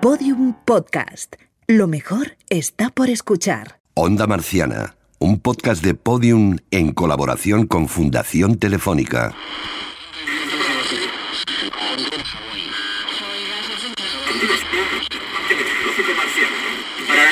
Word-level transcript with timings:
Podium 0.00 0.54
Podcast. 0.64 1.36
Lo 1.66 1.86
mejor 1.86 2.38
está 2.48 2.88
por 2.88 3.10
escuchar. 3.10 3.80
Onda 3.92 4.26
Marciana, 4.26 4.96
un 5.18 5.38
podcast 5.38 5.84
de 5.84 5.94
Podium 5.94 6.56
en 6.70 6.92
colaboración 6.92 7.66
con 7.66 7.86
Fundación 7.86 8.56
Telefónica. 8.56 9.34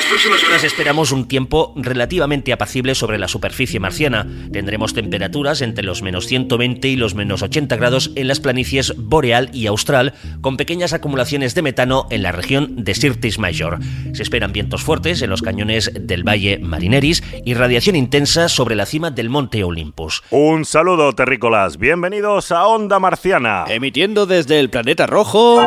Próximas 0.09 0.43
horas 0.43 0.63
esperamos 0.63 1.11
un 1.11 1.27
tiempo 1.27 1.71
relativamente 1.75 2.51
apacible 2.51 2.95
sobre 2.95 3.19
la 3.19 3.27
superficie 3.27 3.79
marciana. 3.79 4.27
Tendremos 4.51 4.95
temperaturas 4.95 5.61
entre 5.61 5.83
los 5.83 6.01
menos 6.01 6.25
120 6.25 6.87
y 6.87 6.95
los 6.95 7.13
menos 7.13 7.43
80 7.43 7.75
grados 7.75 8.11
en 8.15 8.27
las 8.27 8.39
planicies 8.39 8.95
boreal 8.97 9.51
y 9.53 9.67
austral, 9.67 10.15
con 10.41 10.57
pequeñas 10.57 10.93
acumulaciones 10.93 11.53
de 11.53 11.61
metano 11.61 12.07
en 12.09 12.23
la 12.23 12.31
región 12.31 12.83
de 12.83 12.95
Sirtis 12.95 13.37
Major. 13.37 13.77
Se 14.13 14.23
esperan 14.23 14.51
vientos 14.51 14.81
fuertes 14.83 15.21
en 15.21 15.29
los 15.29 15.43
cañones 15.43 15.91
del 15.93 16.27
Valle 16.27 16.57
Marineris 16.57 17.23
y 17.45 17.53
radiación 17.53 17.95
intensa 17.95 18.49
sobre 18.49 18.75
la 18.75 18.87
cima 18.87 19.11
del 19.11 19.29
Monte 19.29 19.63
Olympus. 19.63 20.23
Un 20.31 20.65
saludo, 20.65 21.13
terrícolas. 21.13 21.77
Bienvenidos 21.77 22.51
a 22.51 22.65
Onda 22.65 22.99
Marciana. 22.99 23.65
Emitiendo 23.67 24.25
desde 24.25 24.59
el 24.59 24.71
planeta 24.71 25.05
rojo. 25.05 25.61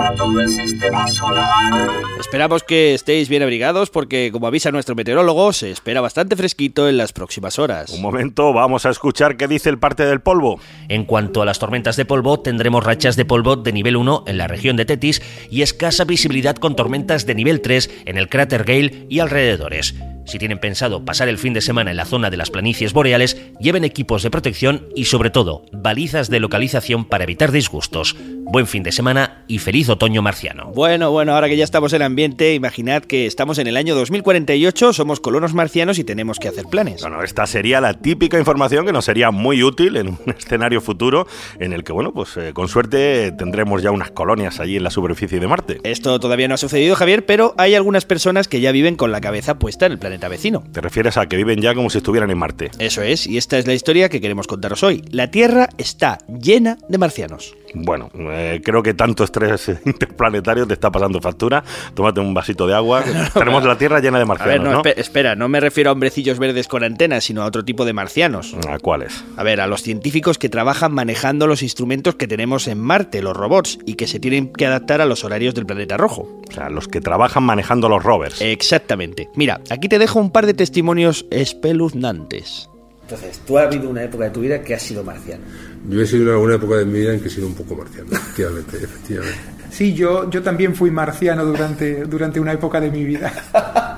Esperamos 2.19 2.63
que 2.63 2.95
estéis 2.95 3.29
bien 3.29 3.43
abrigados 3.43 3.91
porque, 3.91 4.30
como 4.33 4.47
avisa 4.47 4.73
nuestro 4.73 4.95
meteorólogo, 4.95 5.53
se 5.53 5.71
espera 5.71 6.01
bastante 6.01 6.35
fresquito 6.35 6.89
en 6.89 6.97
las 6.97 7.13
próximas 7.13 7.59
horas. 7.59 7.91
Un 7.91 8.03
momento, 8.03 8.53
vamos 8.53 8.87
a 8.87 8.91
escuchar 8.91 9.37
qué 9.37 9.47
dice 9.47 9.69
el 9.69 9.79
parte 9.79 10.05
del 10.05 10.21
polvo. 10.21 10.59
En 10.89 11.05
cuanto 11.05 11.43
a 11.43 11.45
las 11.45 11.59
tormentas 11.59 11.97
de 11.97 12.05
polvo, 12.05 12.41
tendremos 12.41 12.85
rachas 12.85 13.17
de 13.17 13.25
polvo 13.25 13.57
de 13.57 13.73
nivel 13.73 13.97
1 13.97 14.25
en 14.27 14.39
la 14.39 14.49
región 14.49 14.77
de 14.77 14.85
Tetis 14.85 15.23
y 15.51 15.63
escasa 15.63 16.05
visibilidad 16.05 16.57
con 16.57 16.75
tormentas 16.75 17.27
de 17.27 17.35
nivel 17.35 17.61
3 17.61 17.91
en 18.07 18.19
el 18.19 18.29
cráter 18.29 18.65
Gale 18.65 19.07
y 19.09 19.21
alrededores. 19.21 19.95
Si 20.24 20.38
tienen 20.38 20.59
pensado 20.59 21.04
pasar 21.04 21.28
el 21.28 21.38
fin 21.38 21.52
de 21.52 21.60
semana 21.60 21.90
en 21.90 21.96
la 21.96 22.04
zona 22.04 22.30
de 22.30 22.37
las 22.37 22.51
planicies 22.51 22.92
boreales, 22.92 23.37
lleven 23.59 23.84
equipos 23.84 24.23
de 24.23 24.30
protección 24.30 24.87
y 24.95 25.06
sobre 25.06 25.30
todo 25.30 25.65
balizas 25.73 26.30
de 26.30 26.40
localización 26.40 27.04
para 27.04 27.24
evitar 27.24 27.51
disgustos. 27.51 28.16
Buen 28.45 28.66
fin 28.66 28.82
de 28.82 28.93
semana 28.93 29.45
y 29.48 29.59
feliz 29.59 29.88
otoño 29.88 30.23
marciano. 30.23 30.73
Bueno, 30.74 31.10
bueno, 31.10 31.34
ahora 31.34 31.48
que 31.48 31.56
ya 31.56 31.65
estamos 31.65 31.93
en 31.93 32.02
ambiente, 32.02 32.54
imaginad 32.54 33.02
que 33.02 33.26
estamos 33.26 33.59
en 33.59 33.66
el 33.66 33.76
año 33.76 33.95
2048, 33.95 34.93
somos 34.93 35.20
colonos 35.20 35.54
marcianos 35.54 35.98
y 35.98 36.04
tenemos 36.04 36.38
que 36.38 36.48
hacer 36.48 36.66
planes. 36.66 37.00
Bueno, 37.02 37.23
esta 37.23 37.46
sería 37.46 37.80
la 37.80 37.95
típica 37.95 38.38
información 38.38 38.87
que 38.87 38.93
nos 38.93 39.04
sería 39.04 39.30
muy 39.30 39.62
útil 39.62 39.96
en 39.96 40.09
un 40.09 40.18
escenario 40.38 40.80
futuro 40.80 41.26
en 41.59 41.73
el 41.73 41.82
que, 41.82 41.93
bueno, 41.93 42.12
pues 42.12 42.37
eh, 42.37 42.52
con 42.52 42.68
suerte 42.68 43.32
tendremos 43.32 43.82
ya 43.82 43.90
unas 43.90 44.10
colonias 44.10 44.60
allí 44.60 44.76
en 44.76 44.84
la 44.84 44.90
superficie 44.90 45.40
de 45.40 45.46
Marte. 45.46 45.80
Esto 45.82 46.18
todavía 46.20 46.46
no 46.46 46.54
ha 46.54 46.59
sucedido, 46.59 46.95
Javier, 46.95 47.26
pero 47.26 47.54
hay 47.59 47.74
algunas 47.74 48.04
personas 48.04 48.48
que 48.48 48.60
ya 48.60 48.73
viven 48.73 48.96
con 48.96 49.12
la 49.12 49.20
cabeza 49.20 49.59
puesta 49.59 49.87
en 49.87 49.93
el 49.93 49.98
planeta 49.98 50.12
vecino. 50.21 50.65
¿Te 50.73 50.80
refieres 50.80 51.16
a 51.16 51.27
que 51.27 51.37
viven 51.37 51.60
ya 51.60 51.74
como 51.74 51.91
si 51.91 51.99
estuvieran 51.99 52.30
en 52.30 52.38
Marte? 52.38 52.71
Eso 52.79 53.02
es, 53.02 53.27
y 53.27 53.37
esta 53.37 53.59
es 53.59 53.66
la 53.66 53.74
historia 53.74 54.09
que 54.09 54.21
queremos 54.21 54.46
contaros 54.46 54.82
hoy. 54.82 55.05
La 55.10 55.30
Tierra 55.30 55.68
está 55.79 56.18
llena 56.29 56.79
de 56.88 56.99
marcianos. 56.99 57.55
Bueno, 57.74 58.10
eh, 58.15 58.60
creo 58.65 58.82
que 58.82 58.95
tanto 58.95 59.24
estrés 59.24 59.70
interplanetario 59.87 60.66
te 60.66 60.74
está 60.74 60.90
pasando 60.90 61.20
factura. 61.20 61.62
Tómate 61.95 62.20
un 62.20 62.34
vasito 62.34 62.66
de 62.66 62.74
agua. 62.74 63.02
Tenemos 63.34 63.65
la 63.65 63.76
Tierra 63.78 64.00
llena 64.00 64.19
de 64.19 64.25
A 64.25 64.26
marcianos, 64.26 64.53
ver, 64.54 64.62
no, 64.62 64.72
¿no? 64.72 64.82
espe- 64.82 64.94
espera, 64.98 65.34
no 65.34 65.48
me 65.48 65.60
refiero 65.60 65.91
a 65.91 65.93
hombrecillos 65.93 66.38
verdes 66.38 66.69
con 66.69 66.84
antenas, 66.84 67.25
sino 67.25 67.43
a 67.43 67.47
otro 67.47 67.65
tipo 67.65 67.84
de 67.84 67.93
marcianos. 67.93 68.54
¿A 68.69 68.78
cuáles? 68.78 69.25
A 69.37 69.43
ver, 69.43 69.60
a 69.60 69.66
los 69.66 69.82
científicos 69.82 70.38
que 70.38 70.48
trabajan 70.48 70.93
manejando 70.93 71.47
los 71.47 71.62
instrumentos 71.62 72.15
que 72.16 72.26
tenemos 72.28 72.69
en 72.69 72.81
Marte, 72.81 73.22
los 73.22 73.37
robots, 73.37 73.78
y 73.87 73.94
que 73.94 74.06
se 74.06 74.20
tienen 74.20 74.53
que 74.53 74.66
adaptar 74.66 75.00
a 75.00 75.06
los 75.06 75.25
horarios 75.25 75.54
del 75.54 75.66
planeta 75.66 75.97
rojo. 75.97 76.28
O 76.48 76.53
sea, 76.53 76.69
los 76.69 76.88
que 76.88 77.00
trabajan 77.00 77.44
manejando 77.44 77.88
los 77.88 78.03
rovers. 78.03 78.41
Exactamente. 78.41 79.28
Mira, 79.34 79.60
aquí 79.70 79.88
te 79.88 79.98
dejo 79.98 80.19
un 80.20 80.31
par 80.31 80.47
de 80.47 80.54
testimonios 80.54 81.26
espeluznantes. 81.31 82.69
Entonces, 83.03 83.41
tú 83.47 83.59
has 83.59 83.67
habido 83.67 83.91
una 83.91 84.05
época 84.05 84.25
de 84.25 84.31
tu 84.31 84.41
vida 84.41 84.63
que 84.63 84.75
has 84.75 84.83
sido 84.83 85.05
marciano. 85.05 85.43
Yo 85.89 86.01
he 86.01 86.07
sido 86.07 86.25
en 86.25 86.31
alguna 86.31 86.55
época 86.55 86.77
de 86.77 86.85
mi 86.87 87.01
vida 87.01 87.15
en 87.15 87.21
que 87.21 87.29
he 87.29 87.31
sido 87.31 87.47
un 87.47 87.55
poco 87.55 87.77
marciano, 87.77 88.09
efectivamente, 88.13 88.77
efectivamente. 88.83 89.39
Sí, 89.71 89.95
yo, 89.95 90.31
yo 90.31 90.43
también 90.43 90.75
fui 90.75 90.91
marciano 90.91 91.45
durante, 91.45 92.05
durante 92.05 92.39
una 92.39 92.53
época 92.53 92.81
de 92.81 92.91
mi 92.91 93.05
vida. 93.05 93.33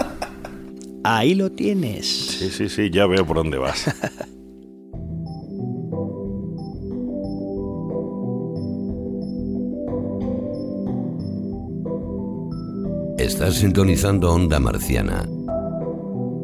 Ahí 1.05 1.35
lo 1.35 1.53
tienes. 1.53 2.07
Sí, 2.07 2.51
sí, 2.51 2.69
sí, 2.69 2.91
ya 2.91 3.07
veo 3.07 3.27
por 3.27 3.37
dónde 3.37 3.59
vas. 3.59 3.85
Estás 13.19 13.55
sintonizando 13.55 14.33
Onda 14.33 14.59
Marciana, 14.61 15.27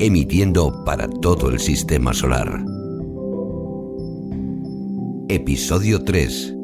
emitiendo 0.01 0.83
para 0.87 1.07
todo 1.09 1.51
el 1.51 1.61
sistema 1.61 2.15
solar. 2.15 2.65
Episodio 5.29 6.03
3. 6.03 6.55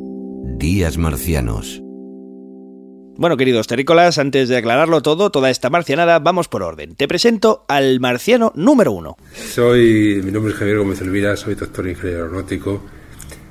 Días 0.56 0.96
marcianos. 0.96 1.82
Bueno, 3.18 3.36
queridos 3.36 3.66
terrícolas, 3.66 4.16
antes 4.16 4.48
de 4.48 4.56
aclararlo 4.56 5.02
todo, 5.02 5.30
toda 5.30 5.50
esta 5.50 5.68
marcianada, 5.68 6.18
vamos 6.18 6.48
por 6.48 6.62
orden. 6.62 6.96
Te 6.96 7.06
presento 7.06 7.66
al 7.68 8.00
marciano 8.00 8.52
número 8.56 8.92
uno. 8.92 9.16
Soy, 9.34 10.22
mi 10.24 10.32
nombre 10.32 10.54
es 10.54 10.58
Javier 10.58 10.78
Gómez 10.78 11.02
Elvira, 11.02 11.36
soy 11.36 11.56
doctor 11.56 11.84
en 11.84 11.90
ingeniero 11.90 12.24
aeronáutico, 12.24 12.80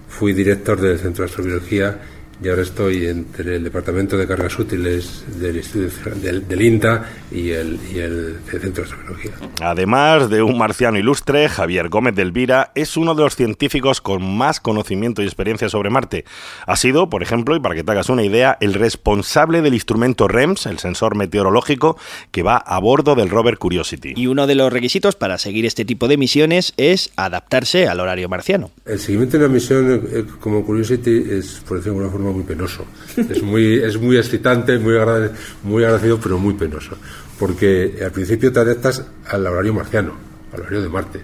fui 0.07 0.34
director 0.34 0.81
del 0.81 0.97
Centro 0.97 1.25
de 1.25 1.29
Astrobiología 1.29 2.02
y 2.44 2.50
ahora 2.50 2.63
estoy 2.63 3.06
entre 3.07 3.56
el 3.56 3.63
Departamento 3.63 4.18
de 4.18 4.28
Cargas 4.28 4.57
Útiles 4.59 5.23
del, 5.40 5.57
Instituto, 5.57 6.09
del, 6.16 6.47
del 6.47 6.62
INTA 6.62 7.09
y 7.31 7.51
el, 7.51 7.79
y 7.94 8.00
el 8.00 8.38
Centro 8.50 8.84
de 8.84 8.90
Astrobiología. 8.90 9.31
Además 9.62 10.29
de 10.29 10.41
un 10.41 10.57
marciano 10.57 10.97
ilustre, 10.97 11.47
Javier 11.50 11.90
Gómez 11.90 12.16
de 12.16 12.23
Elvira 12.23 12.72
es 12.75 12.97
uno 12.97 13.16
de 13.16 13.23
los 13.23 13.35
científicos 13.35 14.01
con 14.01 14.38
más 14.38 14.59
conocimiento 14.59 15.22
y 15.22 15.25
experiencia 15.25 15.69
sobre 15.69 15.90
Marte. 15.90 16.25
Ha 16.68 16.75
sido, 16.75 17.09
por 17.09 17.23
ejemplo, 17.23 17.56
y 17.56 17.59
para 17.59 17.75
que 17.75 17.84
te 17.84 17.91
hagas 17.91 18.09
una 18.09 18.23
idea, 18.23 18.57
el 18.59 18.73
responsable 18.73 19.62
del 19.62 19.73
instrumento 19.73 20.28
REMS, 20.28 20.66
el 20.66 20.79
sensor 20.79 21.16
meteorológico, 21.16 21.97
que 22.31 22.44
va 22.44 22.57
a 22.57 22.79
bordo 22.79 23.16
del 23.16 23.29
rover 23.29 23.57
Curiosity. 23.57 24.13
Y 24.16 24.28
uno 24.28 24.47
de 24.47 24.56
los 24.56 24.72
requisitos 24.72 25.16
para 25.16 25.38
seguir 25.38 25.66
este 25.66 25.85
tipo 25.85 26.07
de 26.07 26.17
misiones 26.17 26.73
es 26.78 27.12
adaptarse 27.16 27.88
al 27.88 28.00
horario 28.00 28.29
marciano. 28.29 28.72
El 28.85 29.00
seguimiento 29.00 29.38
de 29.38 29.46
una 29.46 29.53
misión 29.53 30.07
eh, 30.12 30.25
como 30.40 30.66
Curiosity 30.66 31.23
es, 31.31 31.62
por 31.67 31.78
decirlo 31.78 32.00
de 32.00 32.06
alguna 32.06 32.09
forma, 32.09 32.24
muy 32.31 32.43
penoso. 32.43 32.85
Es 33.17 33.41
muy, 33.43 33.75
es 33.79 33.97
muy 33.99 34.17
excitante, 34.17 34.77
muy, 34.79 34.93
agrade- 34.95 35.31
muy 35.63 35.83
agradecido, 35.83 36.19
pero 36.19 36.37
muy 36.37 36.53
penoso. 36.53 36.97
Porque 37.39 37.99
al 38.03 38.11
principio 38.11 38.51
te 38.51 38.59
adaptas 38.59 39.03
al 39.27 39.45
horario 39.47 39.73
marciano, 39.73 40.13
al 40.53 40.61
horario 40.61 40.81
de 40.81 40.89
Marte. 40.89 41.19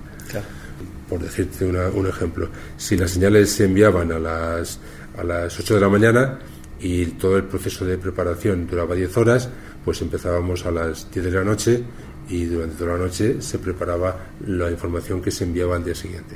Por 1.10 1.20
decirte 1.20 1.66
una- 1.66 1.90
un 1.90 2.08
ejemplo, 2.08 2.48
si 2.78 2.96
las 2.98 3.12
señales 3.12 3.52
se 3.52 3.66
enviaban 3.66 4.12
a 4.12 4.20
las, 4.20 4.80
a 5.18 5.24
las 5.24 5.60
8 5.60 5.76
de 5.76 5.82
la 5.82 5.90
mañana 5.90 6.40
y 6.80 7.06
todo 7.06 7.38
el 7.38 7.44
proceso 7.44 7.86
de 7.86 7.98
preparación 7.98 8.66
duraba 8.68 8.96
10 8.96 9.16
horas, 9.18 9.50
pues 9.84 10.02
empezábamos 10.02 10.66
a 10.66 10.72
las 10.72 11.12
10 11.12 11.26
de 11.26 11.32
la 11.32 11.44
noche 11.44 11.84
y 12.30 12.46
durante 12.46 12.76
toda 12.78 12.94
la 12.94 13.00
noche 13.06 13.42
se 13.42 13.60
preparaba 13.60 14.16
la 14.48 14.72
información 14.72 15.22
que 15.22 15.32
se 15.32 15.44
enviaba 15.44 15.76
al 15.76 15.84
día 15.84 15.96
siguiente. 15.96 16.36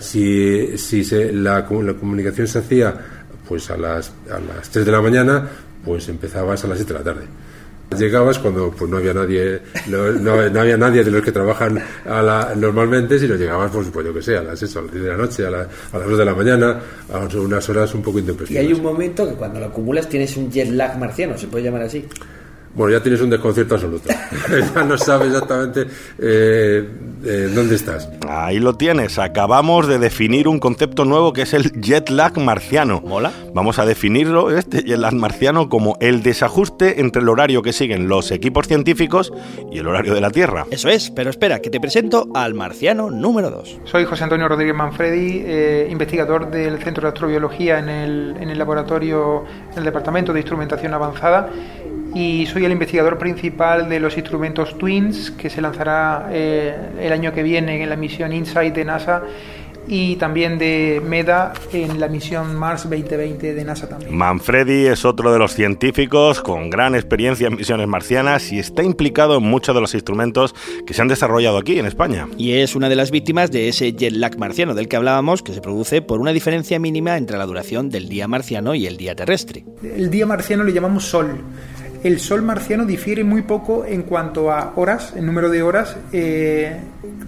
Si, 0.00 0.76
si 0.76 1.04
se- 1.04 1.32
la, 1.32 1.60
la 1.60 1.94
comunicación 1.94 2.48
se 2.48 2.58
hacía 2.58 3.15
pues 3.48 3.70
a 3.70 3.76
las, 3.76 4.12
a 4.30 4.38
las 4.38 4.68
3 4.70 4.84
de 4.86 4.92
la 4.92 5.00
mañana, 5.00 5.48
pues 5.84 6.08
empezabas 6.08 6.64
a 6.64 6.68
las 6.68 6.78
7 6.78 6.92
de 6.92 6.98
la 6.98 7.04
tarde. 7.04 7.22
Llegabas 7.96 8.40
cuando 8.40 8.72
pues 8.72 8.90
no 8.90 8.96
había 8.96 9.14
nadie 9.14 9.60
no, 9.86 10.10
no- 10.10 10.50
no 10.50 10.60
había 10.60 10.76
nadie 10.76 11.04
de 11.04 11.10
los 11.12 11.22
que 11.22 11.30
trabajan 11.30 11.80
a 12.04 12.20
la- 12.20 12.52
normalmente, 12.56 13.16
sino 13.16 13.36
llegabas 13.36 13.70
pues, 13.70 13.86
pues 13.92 14.04
yo 14.06 14.12
que 14.12 14.22
sé, 14.22 14.36
a 14.36 14.42
las, 14.42 14.60
eso, 14.60 14.80
a 14.80 14.82
las 14.82 14.90
10 14.90 15.04
de 15.04 15.10
la 15.10 15.16
noche, 15.16 15.46
a, 15.46 15.50
la- 15.50 15.68
a 15.92 15.98
las 15.98 16.08
2 16.08 16.18
de 16.18 16.24
la 16.24 16.34
mañana, 16.34 16.80
a 17.12 17.36
unas 17.38 17.68
horas 17.68 17.94
un 17.94 18.02
poco 18.02 18.18
Y 18.18 18.22
intempestivas. 18.22 18.64
hay 18.64 18.72
un 18.72 18.82
momento 18.82 19.28
que 19.28 19.34
cuando 19.36 19.60
lo 19.60 19.66
acumulas 19.66 20.08
tienes 20.08 20.36
un 20.36 20.50
jet 20.50 20.68
lag 20.70 20.98
marciano, 20.98 21.38
se 21.38 21.46
puede 21.46 21.62
llamar 21.64 21.82
así. 21.82 22.04
Bueno, 22.76 22.92
ya 22.92 23.02
tienes 23.02 23.22
un 23.22 23.30
desconcierto 23.30 23.74
absoluto. 23.74 24.10
ya 24.74 24.84
no 24.84 24.98
sabes 24.98 25.28
exactamente 25.28 25.86
eh, 26.18 26.86
eh, 27.24 27.50
dónde 27.54 27.74
estás. 27.74 28.06
Ahí 28.28 28.58
lo 28.58 28.76
tienes, 28.76 29.18
acabamos 29.18 29.88
de 29.88 29.98
definir 29.98 30.46
un 30.46 30.58
concepto 30.58 31.06
nuevo 31.06 31.32
que 31.32 31.42
es 31.42 31.54
el 31.54 31.72
jet 31.80 32.10
lag 32.10 32.38
marciano. 32.38 33.00
¿Mola? 33.00 33.32
Vamos 33.54 33.78
a 33.78 33.86
definirlo, 33.86 34.50
este 34.50 34.82
jet 34.82 34.98
lag 34.98 35.14
marciano, 35.14 35.70
como 35.70 35.96
el 36.00 36.22
desajuste 36.22 37.00
entre 37.00 37.22
el 37.22 37.30
horario 37.30 37.62
que 37.62 37.72
siguen 37.72 38.08
los 38.08 38.30
equipos 38.30 38.68
científicos 38.68 39.32
y 39.72 39.78
el 39.78 39.88
horario 39.88 40.12
de 40.12 40.20
la 40.20 40.30
Tierra. 40.30 40.66
Eso 40.70 40.90
es, 40.90 41.10
pero 41.10 41.30
espera, 41.30 41.60
que 41.60 41.70
te 41.70 41.80
presento 41.80 42.28
al 42.34 42.52
marciano 42.52 43.10
número 43.10 43.50
2. 43.50 43.80
Soy 43.84 44.04
José 44.04 44.24
Antonio 44.24 44.48
Rodríguez 44.48 44.74
Manfredi, 44.74 45.42
eh, 45.46 45.88
investigador 45.90 46.50
del 46.50 46.78
Centro 46.82 47.04
de 47.04 47.08
Astrobiología 47.08 47.78
en 47.78 47.88
el, 47.88 48.36
en 48.38 48.50
el 48.50 48.58
laboratorio, 48.58 49.44
en 49.72 49.78
el 49.78 49.84
Departamento 49.84 50.34
de 50.34 50.40
Instrumentación 50.40 50.92
Avanzada 50.92 51.48
y 52.14 52.46
soy 52.46 52.64
el 52.64 52.72
investigador 52.72 53.18
principal 53.18 53.88
de 53.88 54.00
los 54.00 54.16
instrumentos 54.16 54.76
TWINS 54.78 55.32
que 55.32 55.50
se 55.50 55.60
lanzará 55.60 56.28
eh, 56.30 56.74
el 57.00 57.12
año 57.12 57.32
que 57.32 57.42
viene 57.42 57.82
en 57.82 57.88
la 57.88 57.96
misión 57.96 58.32
InSight 58.32 58.74
de 58.74 58.84
NASA 58.84 59.22
y 59.88 60.16
también 60.16 60.58
de 60.58 61.00
MEDA 61.04 61.52
en 61.72 62.00
la 62.00 62.08
misión 62.08 62.56
Mars 62.56 62.84
2020 62.84 63.54
de 63.54 63.64
NASA 63.64 63.88
también. 63.88 64.14
Manfredi 64.14 64.86
es 64.86 65.04
otro 65.04 65.32
de 65.32 65.38
los 65.38 65.54
científicos 65.54 66.40
con 66.40 66.70
gran 66.70 66.94
experiencia 66.94 67.46
en 67.46 67.56
misiones 67.56 67.86
marcianas 67.86 68.52
y 68.52 68.58
está 68.58 68.82
implicado 68.82 69.36
en 69.36 69.44
muchos 69.44 69.74
de 69.74 69.80
los 69.80 69.94
instrumentos 69.94 70.54
que 70.86 70.94
se 70.94 71.02
han 71.02 71.08
desarrollado 71.08 71.58
aquí 71.58 71.78
en 71.78 71.86
España. 71.86 72.26
Y 72.36 72.54
es 72.54 72.74
una 72.74 72.88
de 72.88 72.96
las 72.96 73.10
víctimas 73.10 73.50
de 73.50 73.68
ese 73.68 73.92
jet 73.92 74.12
lag 74.12 74.38
marciano 74.38 74.74
del 74.74 74.88
que 74.88 74.96
hablábamos, 74.96 75.42
que 75.42 75.52
se 75.52 75.60
produce 75.60 76.02
por 76.02 76.20
una 76.20 76.32
diferencia 76.32 76.78
mínima 76.78 77.16
entre 77.16 77.38
la 77.38 77.46
duración 77.46 77.88
del 77.88 78.08
día 78.08 78.26
marciano 78.28 78.74
y 78.74 78.86
el 78.86 78.96
día 78.96 79.14
terrestre. 79.14 79.64
El 79.82 80.10
día 80.10 80.26
marciano 80.26 80.64
le 80.64 80.72
llamamos 80.72 81.04
Sol 81.04 81.38
el 82.06 82.20
Sol 82.20 82.42
marciano 82.42 82.84
difiere 82.84 83.24
muy 83.24 83.42
poco 83.42 83.84
en 83.84 84.02
cuanto 84.02 84.52
a 84.52 84.74
horas, 84.76 85.12
el 85.16 85.26
número 85.26 85.50
de 85.50 85.62
horas 85.62 85.96
eh, 86.12 86.76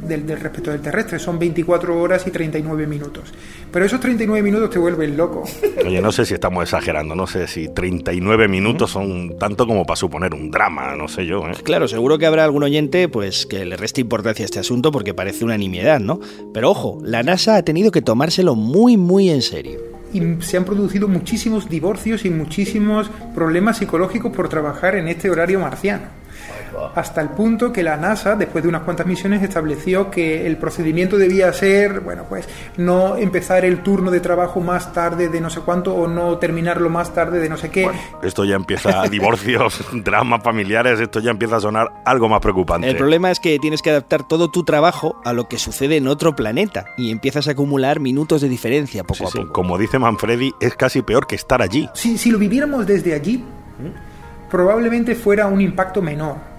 del, 0.07 0.25
del, 0.25 0.39
respecto 0.39 0.71
del 0.71 0.81
terrestre. 0.81 1.19
Son 1.19 1.37
24 1.39 2.01
horas 2.01 2.25
y 2.27 2.31
39 2.31 2.87
minutos. 2.87 3.33
Pero 3.73 3.85
esos 3.85 3.99
39 3.99 4.41
minutos 4.41 4.71
te 4.71 4.79
vuelven 4.79 5.17
loco. 5.17 5.43
Oye, 5.85 6.01
no 6.01 6.13
sé 6.13 6.25
si 6.25 6.35
estamos 6.35 6.63
exagerando, 6.63 7.17
no 7.17 7.27
sé 7.27 7.49
si 7.49 7.69
39 7.69 8.47
minutos 8.47 8.93
son 8.93 9.37
tanto 9.37 9.67
como 9.67 9.85
para 9.85 9.97
suponer 9.97 10.33
un 10.33 10.51
drama, 10.51 10.95
no 10.95 11.09
sé 11.09 11.27
yo. 11.27 11.47
¿eh? 11.49 11.53
Claro, 11.65 11.89
seguro 11.89 12.17
que 12.17 12.27
habrá 12.27 12.45
algún 12.45 12.63
oyente 12.63 13.09
pues 13.09 13.47
que 13.47 13.65
le 13.65 13.77
reste 13.77 14.01
importancia 14.01 14.45
a 14.45 14.47
este 14.47 14.61
asunto 14.61 14.93
porque 14.93 15.13
parece 15.13 15.45
una 15.45 15.59
nimiedad, 15.59 15.99
¿no? 15.99 16.21
Pero 16.55 16.71
ojo, 16.71 17.01
la 17.03 17.25
NASA 17.25 17.57
ha 17.57 17.65
tenido 17.65 17.91
que 17.91 18.01
tomárselo 18.01 18.55
muy, 18.55 18.97
muy 18.97 19.29
en 19.29 19.43
serio 19.43 19.98
y 20.13 20.43
se 20.43 20.57
han 20.57 20.65
producido 20.65 21.09
muchísimos 21.09 21.69
divorcios 21.69 22.25
y 22.25 22.31
muchísimos 22.31 23.11
problemas 23.35 23.79
psicológicos 23.79 24.33
por 24.33 24.49
trabajar 24.49 24.97
en 24.97 25.09
este 25.09 25.31
horario 25.31 25.61
marciano 25.61 26.07
hasta 26.95 27.21
el 27.21 27.31
punto 27.31 27.73
que 27.73 27.83
la 27.83 27.97
NASA, 27.97 28.37
después 28.37 28.63
de 28.63 28.69
unas 28.69 28.83
cuantas 28.83 29.07
misiones, 29.07 29.43
estableció 29.43 30.11
que 30.11 30.47
el 30.47 30.57
procedimiento 30.57 31.19
debía 31.19 31.53
ser, 31.53 32.01
bueno, 32.01 32.25
pues 32.29 32.49
no 32.77 33.17
empezar 33.17 33.65
el 33.65 33.83
turno 33.83 34.11
de 34.11 34.21
trabajo 34.21 34.61
más 34.61 34.93
tarde 34.93 35.29
de 35.29 35.41
no 35.41 35.51
sé 35.51 35.61
cuánto 35.61 35.95
o 35.95 36.07
no 36.09 36.39
terminarlo 36.39 36.91
más 36.91 37.15
tarde 37.15 37.41
de 37.41 37.49
no 37.49 37.57
sé 37.57 37.71
qué. 37.71 37.85
Bueno, 37.85 38.01
esto 38.23 38.45
ya 38.45 38.57
empieza 38.57 39.03
a 39.03 39.09
divorcios, 39.09 39.85
dramas 39.93 40.43
familiares, 40.43 41.01
esto 41.01 41.21
ya 41.21 41.31
empieza 41.31 41.57
a 41.57 41.61
sonar 41.61 42.03
algo 42.05 42.29
más 42.29 42.41
preocupante. 42.41 42.89
El 42.89 42.97
problema 42.97 43.31
es 43.31 43.41
que 43.41 43.59
tienes 43.59 43.83
que 43.83 43.91
adaptar 43.91 44.27
todo 44.27 44.51
tu 44.51 44.65
trabajo 44.65 45.21
a 45.25 45.33
lo 45.33 45.49
que 45.49 45.59
sucede 45.59 45.97
en 45.97 46.09
otro 46.09 46.35
planeta 46.35 46.87
y 46.97 47.11
empiezas 47.11 47.49
a 47.49 47.53
acumular 47.53 48.01
minutos 48.01 48.41
de 48.41 48.49
diferencia 48.49 49.05
poco 49.05 49.15
sí, 49.15 49.25
a 49.25 49.27
poco. 49.27 49.39
Sí. 49.39 49.53
Como 49.53 49.79
dice 49.79 49.99
Manfredi, 49.99 50.53
es 50.61 50.75
casi 50.75 51.03
peor 51.03 51.27
que 51.27 51.37
estar 51.37 51.63
allí. 51.63 51.89
Si, 51.95 52.19
si 52.19 52.31
lo 52.31 52.39
viviéramos 52.39 52.87
desde 52.87 53.15
allí, 53.15 53.45
probablemente 54.51 55.15
fuera 55.15 55.47
un 55.47 55.61
impacto 55.61 56.03
menor 56.03 56.58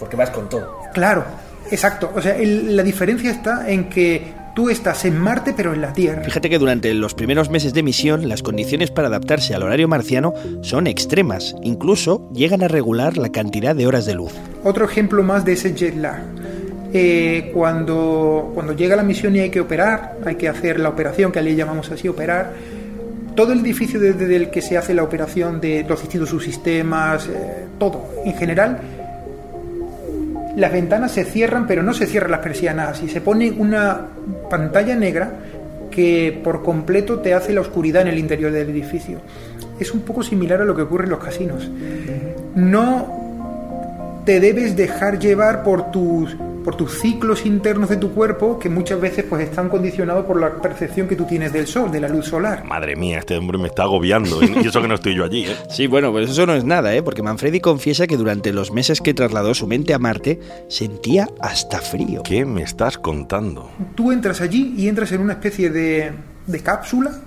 porque 0.00 0.16
vas 0.16 0.30
con 0.30 0.48
todo. 0.48 0.80
Claro, 0.92 1.24
exacto. 1.70 2.10
O 2.14 2.20
sea, 2.20 2.36
el, 2.36 2.74
la 2.74 2.82
diferencia 2.82 3.30
está 3.30 3.70
en 3.70 3.88
que 3.88 4.32
tú 4.54 4.70
estás 4.70 5.04
en 5.04 5.18
Marte 5.18 5.54
pero 5.56 5.72
en 5.72 5.80
la 5.80 5.92
Tierra. 5.92 6.24
Fíjate 6.24 6.50
que 6.50 6.58
durante 6.58 6.92
los 6.94 7.14
primeros 7.14 7.50
meses 7.50 7.72
de 7.74 7.82
misión 7.82 8.28
las 8.28 8.42
condiciones 8.42 8.90
para 8.90 9.08
adaptarse 9.08 9.54
al 9.54 9.62
horario 9.62 9.86
marciano 9.86 10.34
son 10.62 10.86
extremas, 10.86 11.54
incluso 11.62 12.28
llegan 12.32 12.62
a 12.62 12.68
regular 12.68 13.16
la 13.16 13.30
cantidad 13.30 13.76
de 13.76 13.86
horas 13.86 14.06
de 14.06 14.14
luz. 14.14 14.32
Otro 14.64 14.84
ejemplo 14.84 15.22
más 15.22 15.44
de 15.44 15.52
ese 15.52 15.74
jet 15.74 15.96
lag. 15.96 16.22
Eh, 16.92 17.52
cuando, 17.54 18.50
cuando 18.52 18.72
llega 18.72 18.96
la 18.96 19.04
misión 19.04 19.36
y 19.36 19.40
hay 19.40 19.50
que 19.50 19.60
operar, 19.60 20.16
hay 20.24 20.34
que 20.34 20.48
hacer 20.48 20.80
la 20.80 20.88
operación 20.88 21.30
que 21.30 21.40
le 21.40 21.54
llamamos 21.54 21.88
así, 21.92 22.08
operar, 22.08 22.52
todo 23.36 23.52
el 23.52 23.60
edificio 23.60 24.00
desde 24.00 24.34
el 24.34 24.50
que 24.50 24.60
se 24.60 24.76
hace 24.76 24.92
la 24.92 25.04
operación 25.04 25.60
de 25.60 25.84
los 25.88 26.00
distintos 26.00 26.30
subsistemas, 26.30 27.28
eh, 27.28 27.66
todo 27.78 28.08
en 28.24 28.34
general, 28.34 28.80
las 30.56 30.72
ventanas 30.72 31.12
se 31.12 31.24
cierran, 31.24 31.66
pero 31.66 31.82
no 31.82 31.94
se 31.94 32.06
cierran 32.06 32.32
las 32.32 32.40
persianas 32.40 33.02
y 33.02 33.08
se 33.08 33.20
pone 33.20 33.50
una 33.50 34.06
pantalla 34.48 34.96
negra 34.96 35.30
que 35.90 36.40
por 36.42 36.62
completo 36.62 37.18
te 37.18 37.34
hace 37.34 37.52
la 37.52 37.60
oscuridad 37.60 38.02
en 38.02 38.08
el 38.08 38.18
interior 38.18 38.52
del 38.52 38.70
edificio. 38.70 39.18
Es 39.78 39.92
un 39.92 40.00
poco 40.00 40.22
similar 40.22 40.60
a 40.60 40.64
lo 40.64 40.74
que 40.74 40.82
ocurre 40.82 41.04
en 41.04 41.10
los 41.10 41.22
casinos. 41.22 41.70
No 42.54 44.22
te 44.24 44.40
debes 44.40 44.76
dejar 44.76 45.18
llevar 45.18 45.62
por 45.62 45.90
tus 45.90 46.36
por 46.64 46.76
tus 46.76 47.00
ciclos 47.00 47.46
internos 47.46 47.88
de 47.88 47.96
tu 47.96 48.12
cuerpo 48.12 48.58
que 48.58 48.68
muchas 48.68 49.00
veces 49.00 49.24
pues 49.28 49.42
están 49.42 49.68
condicionados 49.68 50.26
por 50.26 50.40
la 50.40 50.60
percepción 50.60 51.08
que 51.08 51.16
tú 51.16 51.24
tienes 51.24 51.52
del 51.52 51.66
sol, 51.66 51.90
de 51.90 52.00
la 52.00 52.08
luz 52.08 52.26
solar. 52.26 52.64
Madre 52.64 52.96
mía, 52.96 53.18
este 53.18 53.36
hombre 53.36 53.58
me 53.58 53.68
está 53.68 53.84
agobiando 53.84 54.42
¿eh? 54.42 54.52
y 54.62 54.66
eso 54.66 54.80
que 54.80 54.88
no 54.88 54.94
estoy 54.94 55.14
yo 55.14 55.24
allí. 55.24 55.46
¿eh? 55.46 55.56
Sí, 55.70 55.86
bueno, 55.86 56.12
pues 56.12 56.30
eso 56.30 56.46
no 56.46 56.54
es 56.54 56.64
nada, 56.64 56.94
¿eh? 56.94 57.02
porque 57.02 57.22
Manfredi 57.22 57.60
confiesa 57.60 58.06
que 58.06 58.16
durante 58.16 58.52
los 58.52 58.72
meses 58.72 59.00
que 59.00 59.14
trasladó 59.14 59.54
su 59.54 59.66
mente 59.66 59.94
a 59.94 59.98
Marte 59.98 60.40
sentía 60.68 61.28
hasta 61.40 61.80
frío. 61.80 62.22
¿Qué 62.22 62.44
me 62.44 62.62
estás 62.62 62.98
contando? 62.98 63.70
Tú 63.94 64.12
entras 64.12 64.40
allí 64.40 64.74
y 64.76 64.88
entras 64.88 65.12
en 65.12 65.20
una 65.20 65.34
especie 65.34 65.70
de, 65.70 66.12
de 66.46 66.60
cápsula 66.60 67.20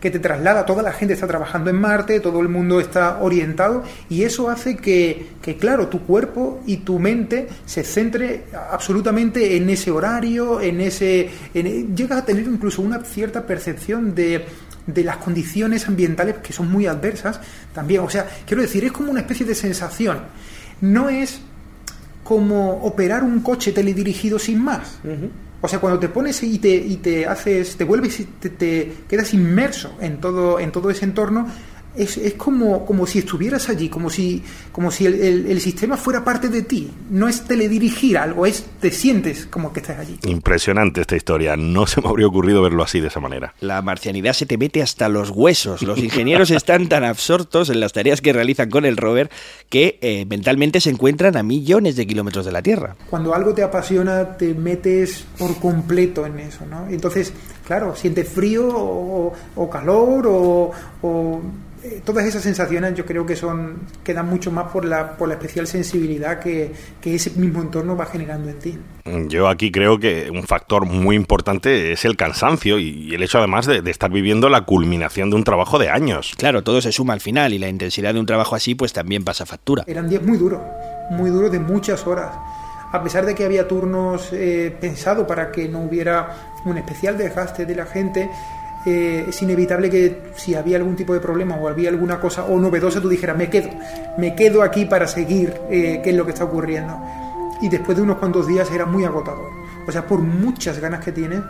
que 0.00 0.10
te 0.10 0.18
traslada, 0.18 0.64
toda 0.64 0.82
la 0.82 0.92
gente 0.92 1.14
está 1.14 1.26
trabajando 1.26 1.70
en 1.70 1.76
Marte, 1.76 2.20
todo 2.20 2.40
el 2.40 2.48
mundo 2.48 2.80
está 2.80 3.20
orientado 3.20 3.84
y 4.08 4.24
eso 4.24 4.48
hace 4.48 4.76
que, 4.76 5.32
que, 5.42 5.56
claro, 5.56 5.88
tu 5.88 6.00
cuerpo 6.06 6.60
y 6.66 6.78
tu 6.78 6.98
mente 6.98 7.48
se 7.66 7.84
centre 7.84 8.44
absolutamente 8.70 9.56
en 9.56 9.68
ese 9.70 9.90
horario, 9.90 10.60
en 10.60 10.80
ese... 10.80 11.30
Llegas 11.52 12.18
a 12.18 12.24
tener 12.24 12.44
incluso 12.46 12.82
una 12.82 13.00
cierta 13.00 13.46
percepción 13.46 14.14
de, 14.14 14.44
de 14.86 15.04
las 15.04 15.18
condiciones 15.18 15.86
ambientales 15.88 16.36
que 16.38 16.52
son 16.52 16.70
muy 16.70 16.86
adversas 16.86 17.40
también. 17.74 18.00
O 18.02 18.10
sea, 18.10 18.26
quiero 18.46 18.62
decir, 18.62 18.84
es 18.84 18.92
como 18.92 19.10
una 19.10 19.20
especie 19.20 19.46
de 19.46 19.54
sensación. 19.54 20.20
No 20.80 21.08
es 21.08 21.40
como 22.24 22.84
operar 22.84 23.22
un 23.24 23.40
coche 23.40 23.72
teledirigido 23.72 24.38
sin 24.38 24.62
más. 24.62 24.98
O 25.62 25.68
sea, 25.68 25.78
cuando 25.78 25.98
te 25.98 26.08
pones 26.08 26.42
y 26.42 26.58
te, 26.58 26.74
y 26.74 26.96
te 26.96 27.26
haces, 27.26 27.76
te 27.76 27.84
vuelves 27.84 28.20
y 28.20 28.24
te, 28.24 28.50
te, 28.50 28.92
quedas 29.08 29.34
inmerso 29.34 29.94
en 30.00 30.18
todo, 30.18 30.58
en 30.58 30.72
todo 30.72 30.90
ese 30.90 31.04
entorno, 31.04 31.46
es, 31.96 32.16
es 32.16 32.34
como, 32.34 32.84
como 32.86 33.06
si 33.06 33.20
estuvieras 33.20 33.68
allí, 33.68 33.88
como 33.88 34.10
si, 34.10 34.42
como 34.72 34.90
si 34.90 35.06
el, 35.06 35.14
el, 35.14 35.46
el, 35.46 35.60
sistema 35.60 35.96
fuera 35.96 36.24
parte 36.24 36.48
de 36.48 36.62
ti. 36.62 36.90
No 37.10 37.28
es 37.28 37.42
teledirigir 37.42 38.16
algo, 38.16 38.46
es 38.46 38.64
te 38.80 38.90
sientes 38.90 39.46
como 39.46 39.72
que 39.72 39.80
estás 39.80 39.98
allí. 39.98 40.18
Impresionante 40.24 41.00
esta 41.00 41.16
historia. 41.16 41.56
No 41.56 41.86
se 41.86 42.00
me 42.00 42.08
habría 42.08 42.26
ocurrido 42.26 42.62
verlo 42.62 42.82
así 42.82 43.00
de 43.00 43.08
esa 43.08 43.20
manera. 43.20 43.54
La 43.60 43.82
marcianidad 43.82 44.32
se 44.34 44.46
te 44.46 44.56
mete 44.56 44.82
hasta 44.82 45.08
los 45.08 45.30
huesos. 45.30 45.82
Los 45.82 45.98
ingenieros 45.98 46.50
están 46.50 46.88
tan 46.88 47.04
absortos 47.04 47.70
en 47.70 47.80
las 47.80 47.92
tareas 47.92 48.20
que 48.20 48.32
realizan 48.32 48.70
con 48.70 48.84
el 48.84 48.96
rover 48.96 49.30
que 49.68 49.98
eh, 50.00 50.26
mentalmente 50.26 50.80
se 50.80 50.90
encuentran 50.90 51.36
a 51.36 51.42
millones 51.42 51.96
de 51.96 52.06
kilómetros 52.06 52.46
de 52.46 52.52
la 52.52 52.62
Tierra. 52.62 52.96
Cuando 53.08 53.34
algo 53.34 53.52
te 53.54 53.62
apasiona, 53.62 54.36
te 54.36 54.54
metes 54.54 55.24
por 55.38 55.58
completo 55.58 56.26
en 56.26 56.38
eso, 56.38 56.66
¿no? 56.66 56.86
Entonces, 56.88 57.32
claro, 57.66 57.96
sientes 57.96 58.28
frío 58.28 58.68
o, 58.68 59.32
o 59.56 59.70
calor 59.70 60.26
o, 60.26 60.70
o 61.02 61.42
eh, 61.82 62.02
todas 62.04 62.26
esas 62.26 62.42
sensaciones 62.42 62.94
yo 62.94 63.06
creo 63.06 63.24
que 63.24 63.34
son 63.36 63.80
quedan 64.04 64.28
mucho 64.28 64.50
más 64.50 64.70
por 64.70 64.84
la, 64.84 65.16
por 65.16 65.28
la 65.28 65.34
especial 65.34 65.66
sensibilidad 65.66 66.38
que, 66.38 66.72
que, 67.00 67.14
ese 67.14 67.30
mismo 67.30 67.62
entorno 67.62 67.96
va 67.96 68.06
generando 68.06 68.50
en 68.50 68.58
ti. 68.58 68.78
Yo 69.28 69.48
aquí 69.48 69.72
creo 69.72 69.98
que 69.98 70.30
un 70.30 70.42
factor 70.42 70.84
muy 70.84 71.16
importante 71.16 71.92
es 71.92 72.04
el 72.04 72.16
cansancio 72.16 72.78
y 72.78 73.14
el 73.14 73.22
hecho 73.22 73.38
además 73.38 73.66
de, 73.66 73.80
de, 73.80 73.90
estar 73.90 74.10
viviendo 74.10 74.48
la 74.48 74.66
culminación 74.66 75.30
de 75.30 75.36
un 75.36 75.44
trabajo 75.44 75.78
de 75.78 75.88
años. 75.88 76.32
Claro, 76.36 76.62
todo 76.62 76.80
se 76.82 76.92
suma 76.92 77.14
al 77.14 77.20
final 77.20 77.54
y 77.54 77.58
la 77.58 77.68
intensidad 77.68 78.12
de 78.12 78.20
un 78.20 78.26
trabajo 78.26 78.54
así 78.54 78.74
pues 78.74 78.92
también 78.92 79.24
pasa 79.24 79.46
factura. 79.46 79.84
Eran 79.86 80.08
días 80.08 80.22
muy 80.22 80.36
duros, 80.36 80.60
muy 81.10 81.30
duros 81.30 81.50
de 81.50 81.60
muchas 81.60 82.06
horas. 82.06 82.30
A 82.92 83.02
pesar 83.02 83.24
de 83.24 83.34
que 83.34 83.44
había 83.44 83.68
turnos 83.68 84.30
eh, 84.32 84.76
pensados 84.80 85.26
para 85.26 85.52
que 85.52 85.68
no 85.68 85.80
hubiera 85.80 86.52
un 86.64 86.76
especial 86.76 87.16
desgaste 87.16 87.64
de 87.64 87.76
la 87.76 87.86
gente, 87.86 88.28
eh, 88.86 89.26
es 89.28 89.42
inevitable 89.42 89.90
que 89.90 90.32
si 90.36 90.54
había 90.54 90.78
algún 90.78 90.96
tipo 90.96 91.12
de 91.12 91.20
problema 91.20 91.56
o 91.56 91.68
había 91.68 91.90
alguna 91.90 92.18
cosa 92.18 92.44
o 92.44 92.58
novedosa, 92.58 93.00
tú 93.00 93.08
dijeras, 93.08 93.36
me 93.36 93.50
quedo, 93.50 93.70
me 94.16 94.34
quedo 94.34 94.62
aquí 94.62 94.86
para 94.86 95.06
seguir 95.06 95.54
eh, 95.70 96.00
qué 96.02 96.10
es 96.10 96.16
lo 96.16 96.24
que 96.24 96.32
está 96.32 96.44
ocurriendo. 96.44 96.98
Y 97.60 97.68
después 97.68 97.96
de 97.96 98.02
unos 98.02 98.16
cuantos 98.16 98.46
días 98.46 98.70
era 98.70 98.86
muy 98.86 99.04
agotador. 99.04 99.50
O 99.86 99.92
sea, 99.92 100.06
por 100.06 100.20
muchas 100.20 100.78
ganas 100.78 101.04
que 101.04 101.12
tienes, 101.12 101.42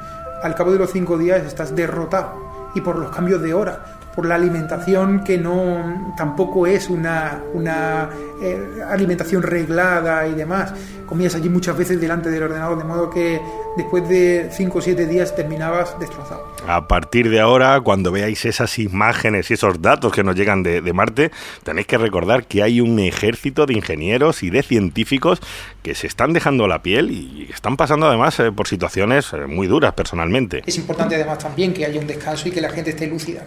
al 0.42 0.54
cabo 0.54 0.72
de 0.72 0.78
los 0.78 0.90
cinco 0.90 1.16
días 1.18 1.44
estás 1.44 1.74
derrotado. 1.74 2.50
Y 2.74 2.80
por 2.80 2.96
los 2.96 3.10
cambios 3.14 3.42
de 3.42 3.54
hora, 3.54 3.99
por 4.20 4.28
la 4.28 4.34
alimentación 4.34 5.24
que 5.24 5.38
no 5.38 6.12
tampoco 6.14 6.66
es 6.66 6.90
una, 6.90 7.40
una 7.54 8.10
eh, 8.42 8.82
alimentación 8.86 9.42
reglada 9.42 10.28
y 10.28 10.34
demás. 10.34 10.74
Comías 11.06 11.34
allí 11.36 11.48
muchas 11.48 11.74
veces 11.74 11.98
delante 11.98 12.28
del 12.28 12.42
ordenador, 12.42 12.76
de 12.76 12.84
modo 12.84 13.08
que 13.08 13.40
después 13.78 14.06
de 14.10 14.50
5 14.52 14.78
o 14.78 14.82
7 14.82 15.06
días 15.06 15.34
terminabas 15.34 15.98
destrozado. 15.98 16.54
A 16.68 16.86
partir 16.86 17.30
de 17.30 17.40
ahora, 17.40 17.80
cuando 17.80 18.12
veáis 18.12 18.44
esas 18.44 18.78
imágenes 18.78 19.50
y 19.50 19.54
esos 19.54 19.80
datos 19.80 20.12
que 20.12 20.22
nos 20.22 20.36
llegan 20.36 20.62
de, 20.62 20.82
de 20.82 20.92
Marte, 20.92 21.30
tenéis 21.64 21.86
que 21.86 21.96
recordar 21.96 22.44
que 22.44 22.62
hay 22.62 22.82
un 22.82 22.98
ejército 22.98 23.64
de 23.64 23.72
ingenieros 23.72 24.42
y 24.42 24.50
de 24.50 24.62
científicos 24.62 25.40
que 25.82 25.94
se 25.94 26.06
están 26.06 26.34
dejando 26.34 26.68
la 26.68 26.82
piel 26.82 27.10
y 27.10 27.48
están 27.50 27.78
pasando 27.78 28.06
además 28.06 28.38
eh, 28.38 28.52
por 28.52 28.68
situaciones 28.68 29.32
eh, 29.32 29.46
muy 29.46 29.66
duras 29.66 29.94
personalmente. 29.94 30.62
Es 30.66 30.76
importante 30.76 31.14
además 31.14 31.38
también 31.38 31.72
que 31.72 31.86
haya 31.86 31.98
un 31.98 32.06
descanso 32.06 32.48
y 32.48 32.50
que 32.50 32.60
la 32.60 32.68
gente 32.68 32.90
esté 32.90 33.06
lúcida 33.06 33.46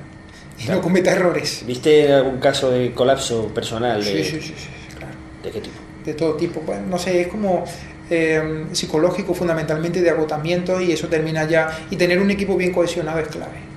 y 0.59 0.63
claro. 0.65 0.79
no 0.79 0.83
cometa 0.83 1.11
errores. 1.11 1.63
¿Viste 1.65 2.11
algún 2.13 2.37
caso 2.39 2.71
de 2.71 2.91
colapso 2.93 3.47
personal? 3.47 4.03
De, 4.03 4.23
sí, 4.23 4.31
sí, 4.31 4.41
sí, 4.41 4.53
sí, 4.57 4.67
claro. 4.97 5.13
¿De 5.43 5.51
qué 5.51 5.61
tipo? 5.61 5.75
De 6.05 6.13
todo 6.13 6.33
tipo. 6.35 6.61
Bueno, 6.61 6.83
no 6.89 6.97
sé, 6.97 7.21
es 7.21 7.27
como 7.27 7.63
eh, 8.09 8.65
psicológico 8.71 9.33
fundamentalmente 9.33 10.01
de 10.01 10.09
agotamiento 10.09 10.79
y 10.81 10.91
eso 10.91 11.07
termina 11.07 11.47
ya 11.47 11.85
y 11.89 11.95
tener 11.95 12.19
un 12.19 12.29
equipo 12.31 12.55
bien 12.57 12.71
cohesionado 12.73 13.19
es 13.19 13.27
clave 13.29 13.73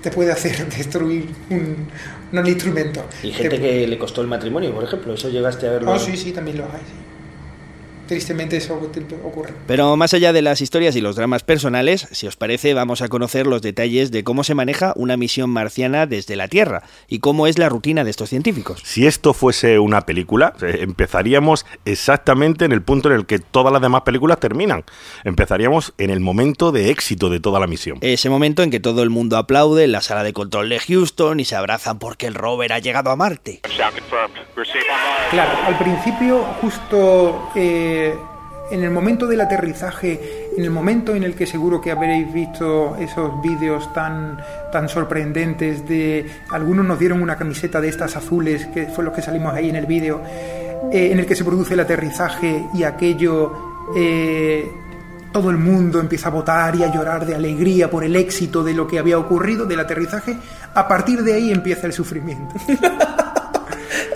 te 0.00 0.10
puede 0.10 0.30
hacer 0.30 0.68
destruir 0.76 1.26
un, 1.50 1.88
un 2.32 2.46
instrumento 2.46 3.04
y 3.22 3.32
gente 3.32 3.56
Te- 3.56 3.62
que 3.62 3.86
le 3.88 3.98
costó 3.98 4.20
el 4.20 4.28
matrimonio 4.28 4.72
por 4.74 4.84
ejemplo 4.84 5.14
eso 5.14 5.28
llegaste 5.30 5.66
a 5.66 5.70
verlo 5.72 5.92
Ah, 5.92 5.98
sí, 5.98 6.16
sí, 6.16 6.30
también 6.30 6.58
los 6.58 6.66
hay, 6.66 6.80
sí. 6.80 6.92
Tristemente 8.14 8.58
eso 8.58 8.80
ocurre. 9.24 9.54
Pero 9.66 9.96
más 9.96 10.14
allá 10.14 10.32
de 10.32 10.40
las 10.40 10.60
historias 10.60 10.94
y 10.94 11.00
los 11.00 11.16
dramas 11.16 11.42
personales, 11.42 12.06
si 12.12 12.28
os 12.28 12.36
parece, 12.36 12.72
vamos 12.72 13.02
a 13.02 13.08
conocer 13.08 13.44
los 13.48 13.60
detalles 13.60 14.12
de 14.12 14.22
cómo 14.22 14.44
se 14.44 14.54
maneja 14.54 14.92
una 14.94 15.16
misión 15.16 15.50
marciana 15.50 16.06
desde 16.06 16.36
la 16.36 16.46
Tierra 16.46 16.84
y 17.08 17.18
cómo 17.18 17.48
es 17.48 17.58
la 17.58 17.68
rutina 17.68 18.04
de 18.04 18.10
estos 18.10 18.28
científicos. 18.28 18.82
Si 18.84 19.04
esto 19.04 19.34
fuese 19.34 19.80
una 19.80 20.02
película, 20.02 20.54
eh, 20.62 20.78
empezaríamos 20.82 21.66
exactamente 21.86 22.64
en 22.64 22.70
el 22.70 22.82
punto 22.82 23.10
en 23.10 23.16
el 23.16 23.26
que 23.26 23.40
todas 23.40 23.72
las 23.72 23.82
demás 23.82 24.02
películas 24.02 24.38
terminan. 24.38 24.84
Empezaríamos 25.24 25.92
en 25.98 26.10
el 26.10 26.20
momento 26.20 26.70
de 26.70 26.90
éxito 26.90 27.30
de 27.30 27.40
toda 27.40 27.58
la 27.58 27.66
misión. 27.66 27.98
Ese 28.00 28.30
momento 28.30 28.62
en 28.62 28.70
que 28.70 28.78
todo 28.78 29.02
el 29.02 29.10
mundo 29.10 29.38
aplaude 29.38 29.82
en 29.82 29.90
la 29.90 30.02
sala 30.02 30.22
de 30.22 30.32
control 30.32 30.68
de 30.68 30.78
Houston 30.78 31.40
y 31.40 31.44
se 31.44 31.56
abrazan 31.56 31.98
porque 31.98 32.28
el 32.28 32.34
rover 32.34 32.74
ha 32.74 32.78
llegado 32.78 33.10
a 33.10 33.16
Marte. 33.16 33.60
Claro, 35.30 35.58
al 35.66 35.78
principio, 35.78 36.44
justo 36.60 37.50
eh, 37.54 38.03
en 38.70 38.82
el 38.82 38.90
momento 38.90 39.26
del 39.26 39.40
aterrizaje, 39.40 40.50
en 40.56 40.64
el 40.64 40.70
momento 40.70 41.14
en 41.14 41.22
el 41.22 41.34
que 41.34 41.46
seguro 41.46 41.80
que 41.80 41.90
habréis 41.90 42.32
visto 42.32 42.96
esos 42.96 43.40
vídeos 43.42 43.92
tan, 43.92 44.38
tan 44.72 44.88
sorprendentes 44.88 45.86
de... 45.86 46.26
Algunos 46.50 46.86
nos 46.86 46.98
dieron 46.98 47.22
una 47.22 47.36
camiseta 47.36 47.80
de 47.80 47.88
estas 47.88 48.16
azules, 48.16 48.66
que 48.66 48.86
fue 48.86 49.04
los 49.04 49.12
que 49.12 49.22
salimos 49.22 49.54
ahí 49.54 49.68
en 49.68 49.76
el 49.76 49.86
vídeo, 49.86 50.22
eh, 50.90 51.10
en 51.12 51.18
el 51.18 51.26
que 51.26 51.34
se 51.34 51.44
produce 51.44 51.74
el 51.74 51.80
aterrizaje 51.80 52.64
y 52.74 52.84
aquello... 52.84 53.52
eh, 53.96 54.70
todo 55.34 55.50
el 55.50 55.58
mundo 55.58 55.98
empieza 55.98 56.28
a 56.28 56.30
votar 56.30 56.76
y 56.76 56.84
a 56.84 56.94
llorar 56.94 57.26
de 57.26 57.34
alegría 57.34 57.90
por 57.90 58.04
el 58.04 58.14
éxito 58.14 58.62
de 58.62 58.72
lo 58.72 58.86
que 58.86 59.00
había 59.00 59.18
ocurrido 59.18 59.66
del 59.66 59.80
aterrizaje. 59.80 60.36
A 60.72 60.86
partir 60.86 61.24
de 61.24 61.34
ahí 61.34 61.50
empieza 61.50 61.88
el 61.88 61.92
sufrimiento. 61.92 62.54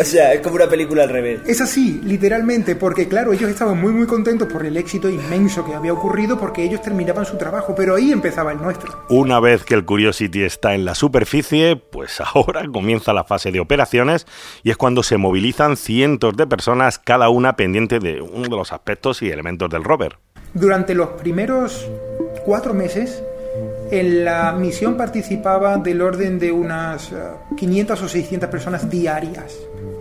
O 0.00 0.04
sea, 0.04 0.32
es 0.32 0.40
como 0.40 0.54
una 0.54 0.68
película 0.68 1.02
al 1.02 1.08
revés. 1.08 1.40
Es 1.44 1.60
así, 1.60 2.00
literalmente, 2.04 2.76
porque 2.76 3.08
claro, 3.08 3.32
ellos 3.32 3.50
estaban 3.50 3.80
muy 3.80 3.92
muy 3.92 4.06
contentos 4.06 4.46
por 4.46 4.64
el 4.64 4.76
éxito 4.76 5.08
inmenso 5.08 5.64
que 5.64 5.74
había 5.74 5.92
ocurrido 5.92 6.38
porque 6.38 6.62
ellos 6.62 6.80
terminaban 6.80 7.26
su 7.26 7.36
trabajo, 7.36 7.74
pero 7.74 7.96
ahí 7.96 8.12
empezaba 8.12 8.52
el 8.52 8.58
nuestro. 8.58 9.04
Una 9.08 9.40
vez 9.40 9.64
que 9.64 9.74
el 9.74 9.84
Curiosity 9.84 10.44
está 10.44 10.76
en 10.76 10.84
la 10.84 10.94
superficie, 10.94 11.74
pues 11.74 12.20
ahora 12.34 12.62
comienza 12.72 13.12
la 13.12 13.24
fase 13.24 13.50
de 13.50 13.58
operaciones 13.58 14.26
y 14.62 14.70
es 14.70 14.76
cuando 14.76 15.02
se 15.02 15.16
movilizan 15.16 15.76
cientos 15.76 16.36
de 16.36 16.46
personas, 16.46 17.00
cada 17.00 17.28
una 17.28 17.56
pendiente 17.56 17.98
de 17.98 18.20
uno 18.22 18.44
de 18.44 18.56
los 18.56 18.72
aspectos 18.72 19.20
y 19.22 19.30
elementos 19.30 19.68
del 19.68 19.82
rover. 19.82 20.18
Durante 20.54 20.94
los 20.94 21.08
primeros 21.08 21.88
cuatro 22.44 22.72
meses, 22.72 23.22
en 23.90 24.24
la 24.24 24.52
misión 24.52 24.96
participaba 24.96 25.78
del 25.78 26.02
orden 26.02 26.38
de 26.38 26.52
unas 26.52 27.10
eh, 27.12 27.16
500 27.56 28.02
o 28.02 28.08
600 28.08 28.50
personas 28.50 28.90
diarias, 28.90 29.56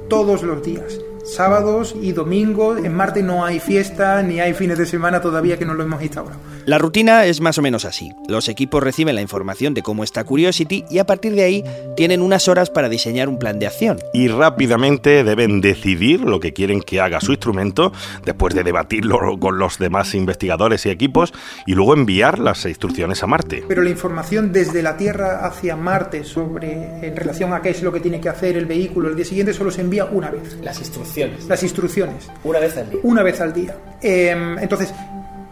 todos 0.08 0.44
los 0.44 0.64
días. 0.64 1.07
Sábados 1.28 1.94
y 2.02 2.14
domingos, 2.14 2.84
en 2.84 2.96
Marte 2.96 3.22
no 3.22 3.44
hay 3.44 3.60
fiesta 3.60 4.24
ni 4.24 4.40
hay 4.40 4.54
fines 4.54 4.78
de 4.78 4.86
semana 4.86 5.20
todavía 5.20 5.60
que 5.60 5.66
no 5.66 5.74
lo 5.74 5.84
hemos 5.84 6.02
instaurado. 6.02 6.40
La 6.66 6.78
rutina 6.78 7.26
es 7.26 7.42
más 7.42 7.58
o 7.58 7.62
menos 7.62 7.84
así. 7.84 8.14
Los 8.30 8.48
equipos 8.48 8.82
reciben 8.82 9.14
la 9.14 9.22
información 9.22 9.74
de 9.74 9.84
cómo 9.84 10.06
está 10.06 10.24
Curiosity 10.24 10.86
y 10.90 11.00
a 11.00 11.06
partir 11.06 11.34
de 11.36 11.44
ahí 11.44 11.64
tienen 11.98 12.22
unas 12.22 12.48
horas 12.48 12.70
para 12.70 12.88
diseñar 12.88 13.28
un 13.28 13.40
plan 13.40 13.60
de 13.60 13.68
acción. 13.68 14.00
Y 14.14 14.30
rápidamente 14.30 15.26
deben 15.26 15.60
decidir 15.60 16.22
lo 16.22 16.40
que 16.40 16.54
quieren 16.54 16.82
que 16.82 17.02
haga 17.02 17.20
su 17.20 17.34
instrumento, 17.34 17.92
después 18.26 18.56
de 18.56 18.64
debatirlo 18.64 19.38
con 19.38 19.60
los 19.60 19.80
demás 19.80 20.16
investigadores 20.16 20.86
y 20.86 20.90
equipos, 20.90 21.34
y 21.66 21.74
luego 21.74 21.94
enviar 21.94 22.40
las 22.40 22.66
instrucciones 22.66 23.22
a 23.22 23.28
Marte. 23.28 23.66
Pero 23.68 23.82
la 23.82 23.90
información 23.90 24.54
desde 24.54 24.82
la 24.82 24.96
Tierra 24.96 25.46
hacia 25.46 25.76
Marte 25.76 26.24
sobre 26.24 27.06
en 27.06 27.16
relación 27.18 27.54
a 27.54 27.62
qué 27.62 27.72
es 27.72 27.84
lo 27.84 27.92
que 27.92 28.00
tiene 28.00 28.22
que 28.22 28.30
hacer 28.30 28.56
el 28.56 28.66
vehículo 28.66 29.10
el 29.10 29.16
día 29.16 29.26
siguiente 29.26 29.54
solo 29.54 29.72
se 29.72 29.82
envía 29.82 30.06
una 30.06 30.32
vez. 30.32 30.58
Las 30.62 30.80
instrucciones. 30.80 31.17
Las 31.48 31.64
instrucciones. 31.64 32.30
Una 32.44 32.60
vez 32.60 32.78
al 32.78 32.90
día. 32.90 33.00
Una 33.04 33.24
vez 33.24 33.42
al 33.42 33.54
día. 33.54 33.76
Eh, 34.02 34.56
entonces, 34.60 34.94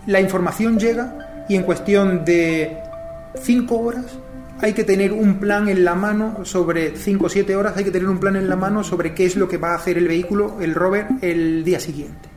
la 0.05 0.19
información 0.19 0.77
llega 0.77 1.45
y 1.49 1.55
en 1.55 1.63
cuestión 1.63 2.23
de 2.25 2.77
cinco 3.41 3.79
horas 3.79 4.05
hay 4.61 4.73
que 4.73 4.83
tener 4.83 5.11
un 5.11 5.39
plan 5.39 5.67
en 5.67 5.83
la 5.83 5.95
mano 5.95 6.45
sobre 6.45 6.95
5 6.95 7.25
o 7.25 7.29
7 7.29 7.55
horas, 7.55 7.75
hay 7.75 7.83
que 7.83 7.91
tener 7.91 8.07
un 8.07 8.19
plan 8.19 8.35
en 8.35 8.47
la 8.47 8.55
mano 8.55 8.83
sobre 8.83 9.13
qué 9.13 9.25
es 9.25 9.35
lo 9.35 9.47
que 9.47 9.57
va 9.57 9.73
a 9.73 9.75
hacer 9.75 9.97
el 9.97 10.07
vehículo, 10.07 10.57
el 10.61 10.73
rover, 10.73 11.07
el 11.21 11.63
día 11.63 11.79
siguiente. 11.79 12.29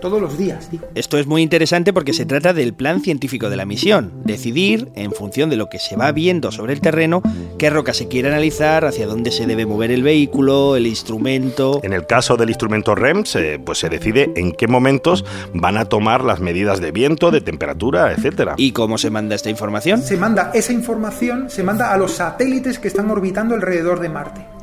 Todos 0.00 0.20
los 0.20 0.38
días, 0.38 0.70
digo. 0.70 0.86
Esto 0.94 1.18
es 1.18 1.26
muy 1.26 1.42
interesante 1.42 1.92
porque 1.92 2.12
se 2.12 2.26
trata 2.26 2.52
del 2.52 2.74
plan 2.74 3.00
científico 3.00 3.50
de 3.50 3.56
la 3.56 3.64
misión, 3.64 4.12
decidir, 4.24 4.90
en 4.94 5.12
función 5.12 5.50
de 5.50 5.56
lo 5.56 5.68
que 5.68 5.78
se 5.78 5.96
va 5.96 6.12
viendo 6.12 6.52
sobre 6.52 6.72
el 6.72 6.80
terreno, 6.80 7.22
qué 7.58 7.70
roca 7.70 7.92
se 7.92 8.08
quiere 8.08 8.28
analizar, 8.28 8.84
hacia 8.84 9.06
dónde 9.06 9.30
se 9.30 9.46
debe 9.46 9.66
mover 9.66 9.90
el 9.90 10.02
vehículo, 10.02 10.76
el 10.76 10.86
instrumento. 10.86 11.80
En 11.82 11.92
el 11.92 12.06
caso 12.06 12.36
del 12.36 12.50
instrumento 12.50 12.94
REMS, 12.94 13.36
eh, 13.36 13.60
pues 13.64 13.78
se 13.78 13.88
decide 13.88 14.32
en 14.36 14.52
qué 14.52 14.68
momentos 14.68 15.24
van 15.52 15.76
a 15.76 15.86
tomar 15.86 16.24
las 16.24 16.40
medidas 16.40 16.80
de 16.80 16.92
viento, 16.92 17.30
de 17.30 17.40
temperatura, 17.40 18.12
etcétera. 18.12 18.54
¿Y 18.56 18.72
cómo 18.72 18.98
se 18.98 19.10
manda 19.10 19.34
esta 19.34 19.50
información? 19.50 20.02
Se 20.02 20.16
manda 20.16 20.50
esa 20.54 20.72
información, 20.72 21.50
se 21.50 21.62
manda 21.62 21.92
a 21.92 21.98
los 21.98 22.12
satélites 22.12 22.78
que 22.78 22.88
están 22.88 23.10
orbitando 23.10 23.54
alrededor 23.54 24.00
de 24.00 24.08
Marte. 24.08 24.57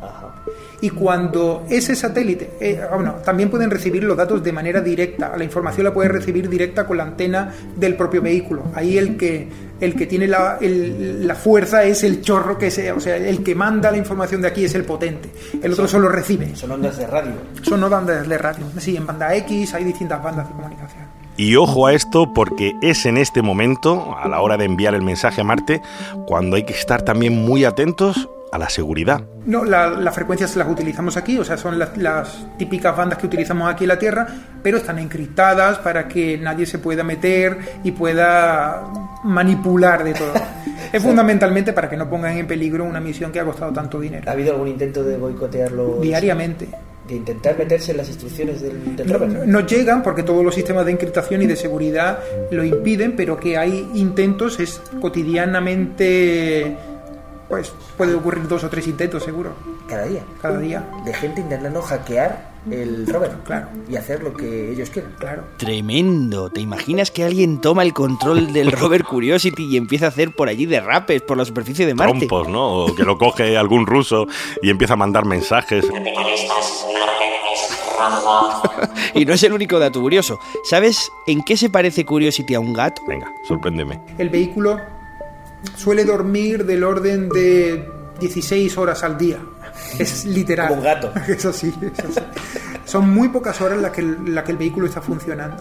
Y 0.86 0.92
cuando 0.92 1.66
ese 1.68 1.96
satélite, 1.96 2.52
eh, 2.60 2.80
bueno, 2.94 3.16
también 3.26 3.50
pueden 3.50 3.72
recibir 3.72 4.04
los 4.04 4.16
datos 4.16 4.44
de 4.44 4.52
manera 4.52 4.82
directa, 4.82 5.36
la 5.36 5.44
información 5.44 5.84
la 5.86 5.92
puede 5.96 6.10
recibir 6.10 6.48
directa 6.48 6.86
con 6.86 6.98
la 6.98 7.04
antena 7.04 7.52
del 7.76 7.96
propio 7.96 8.22
vehículo. 8.22 8.66
Ahí 8.76 9.00
el 9.00 9.18
que, 9.18 9.48
el 9.82 9.96
que 9.96 10.06
tiene 10.06 10.28
la, 10.28 10.60
el- 10.62 11.26
la 11.26 11.34
fuerza 11.34 11.84
es 11.86 12.04
el 12.04 12.22
chorro 12.22 12.60
que 12.60 12.70
sea, 12.70 12.94
o 12.94 13.00
sea, 13.00 13.16
el 13.18 13.44
que 13.44 13.56
manda 13.56 13.90
la 13.90 13.98
información 13.98 14.44
de 14.44 14.48
aquí 14.50 14.64
es 14.66 14.76
el 14.76 14.84
potente, 14.84 15.32
el 15.64 15.74
otro 15.74 15.88
solo 15.88 16.08
recibe. 16.08 16.56
Son 16.56 16.70
ondas 16.72 16.98
de 17.00 17.08
radio. 17.08 17.32
Son 17.64 17.80
no 17.80 17.90
bandas 17.90 18.28
de 18.30 18.38
radio, 18.38 18.66
sí, 18.78 18.96
en 18.96 19.08
banda 19.08 19.34
X 19.38 19.74
hay 19.74 19.86
distintas 19.86 20.22
bandas 20.22 20.48
de 20.48 20.54
comunicación. 20.54 21.04
Y 21.38 21.56
ojo 21.56 21.88
a 21.88 21.94
esto 21.94 22.32
porque 22.34 22.74
es 22.84 23.08
en 23.08 23.18
este 23.18 23.42
momento, 23.42 24.16
a 24.18 24.28
la 24.28 24.40
hora 24.40 24.56
de 24.56 24.66
enviar 24.66 24.94
el 24.94 25.02
mensaje 25.02 25.42
a 25.42 25.44
Marte, 25.44 25.82
cuando 26.28 26.56
hay 26.58 26.64
que 26.64 26.74
estar 26.74 27.02
también 27.02 27.44
muy 27.44 27.66
atentos 27.66 28.30
a 28.56 28.58
la 28.58 28.70
seguridad. 28.70 29.22
No, 29.46 29.64
la- 29.64 29.90
las 29.92 30.16
frecuencias 30.16 30.56
las 30.56 30.68
utilizamos 30.68 31.18
aquí, 31.18 31.38
o 31.38 31.44
sea, 31.44 31.58
son 31.58 31.78
las, 31.78 31.96
las 31.98 32.48
típicas 32.58 32.96
bandas 32.96 33.20
que 33.20 33.28
utilizamos 33.28 33.72
aquí 33.72 33.84
en 33.84 33.90
la 33.90 34.00
Tierra, 34.00 34.28
pero 34.64 34.78
están 34.78 34.98
encriptadas 35.00 35.78
para 35.80 36.08
que 36.08 36.38
nadie 36.38 36.66
se 36.66 36.80
pueda 36.80 37.04
meter 37.04 37.58
y 37.84 37.92
pueda 37.92 38.84
manipular 39.24 40.04
de 40.04 40.14
todo. 40.14 40.34
es 40.94 41.02
fundamentalmente 41.04 41.74
para 41.74 41.90
que 41.90 41.98
no 41.98 42.10
pongan 42.10 42.38
en 42.38 42.48
peligro 42.48 42.84
una 42.86 43.00
misión 43.00 43.32
que 43.32 43.40
ha 43.40 43.46
costado 43.46 43.72
tanto 43.72 44.00
dinero. 44.00 44.24
¿Ha 44.30 44.34
habido 44.34 44.54
algún 44.54 44.70
intento 44.70 45.04
de 45.04 45.18
boicotearlo? 45.18 46.00
Diariamente. 46.02 46.68
De 47.08 47.16
intentar 47.16 47.56
meterse 47.56 47.92
en 47.92 47.98
las 47.98 48.08
instrucciones 48.08 48.62
del, 48.64 48.96
del 48.96 49.52
no 49.52 49.60
llegan 49.60 50.02
porque 50.02 50.24
todos 50.24 50.44
los 50.44 50.56
sistemas 50.56 50.86
de 50.88 50.92
encriptación 50.94 51.40
y 51.44 51.46
de 51.46 51.56
seguridad 51.56 52.18
lo 52.50 52.64
impiden, 52.64 53.16
pero 53.16 53.40
que 53.40 53.58
hay 53.60 53.88
intentos 53.94 54.60
es 54.60 54.82
cotidianamente, 55.00 56.76
pues 57.50 57.72
puede 57.98 58.16
ocurrir 58.16 58.48
dos 58.48 58.64
o 58.64 58.70
tres 58.70 58.88
intentos 58.88 59.24
seguro, 59.24 59.52
Cada 59.88 60.06
día. 60.06 60.24
cada 60.42 60.58
día. 60.60 60.90
De 61.06 61.14
gente 61.14 61.42
intentando 61.42 61.82
hackear 61.82 62.56
el 62.72 63.06
rover. 63.06 63.32
Claro. 63.46 63.68
Y 63.88 63.96
hacer 63.96 64.24
lo 64.24 64.34
que 64.34 64.72
ellos 64.72 64.90
quieren. 64.90 65.12
Claro. 65.20 65.44
Tremendo. 65.58 66.50
¿Te 66.50 66.62
imaginas 66.62 67.12
que 67.12 67.24
alguien 67.24 67.62
toma 67.62 67.84
el 67.84 67.94
control 67.94 68.52
del 68.54 68.72
rover 68.72 69.04
Curiosity 69.04 69.66
y 69.66 69.78
empieza 69.78 70.06
a 70.06 70.10
hacer 70.10 70.32
por 70.36 70.50
allí 70.50 70.66
derrapes 70.66 71.22
por 71.22 71.38
la 71.38 71.46
superficie 71.46 71.86
de 71.86 71.94
Marte? 71.94 72.26
Trompos, 72.26 72.48
¿no? 72.50 72.86
O 72.86 72.96
que 72.96 73.04
lo 73.04 73.18
coge 73.18 73.58
algún 73.58 73.86
ruso 73.86 74.28
y 74.62 74.70
empieza 74.72 74.94
a 74.94 74.98
mandar 74.98 75.26
mensajes. 75.26 75.86
Y 79.14 79.26
no 79.26 79.34
es 79.34 79.44
el 79.44 79.54
único 79.54 79.80
dato 79.80 80.02
curioso. 80.02 80.40
¿Sabes 80.64 81.10
en 81.28 81.42
qué 81.44 81.56
se 81.56 81.70
parece 81.70 82.06
Curiosity 82.06 82.54
a 82.56 82.60
un 82.60 82.74
gato? 82.74 83.02
Venga, 83.08 83.32
sorpréndeme. 83.48 84.00
El 84.18 84.30
vehículo 84.30 84.80
suele 85.76 86.06
dormir 86.06 86.66
del 86.66 86.84
orden 86.84 87.30
de 87.30 87.90
16 88.20 88.78
horas 88.78 89.04
al 89.04 89.18
día. 89.18 89.40
Es 90.00 90.26
literal. 90.26 90.70
Como 90.70 90.80
un 90.80 90.86
gato. 90.86 91.12
Eso 91.28 91.52
sí, 91.52 91.74
eso 91.82 92.08
sí. 92.14 92.22
Son 92.96 93.10
muy 93.14 93.28
pocas 93.28 93.60
horas 93.60 93.78
las 93.82 93.92
que, 93.92 94.00
el, 94.00 94.34
la 94.34 94.44
que 94.46 94.52
el 94.54 94.58
vehículo 94.58 94.88
está 94.88 95.02
funcionando. 95.02 95.58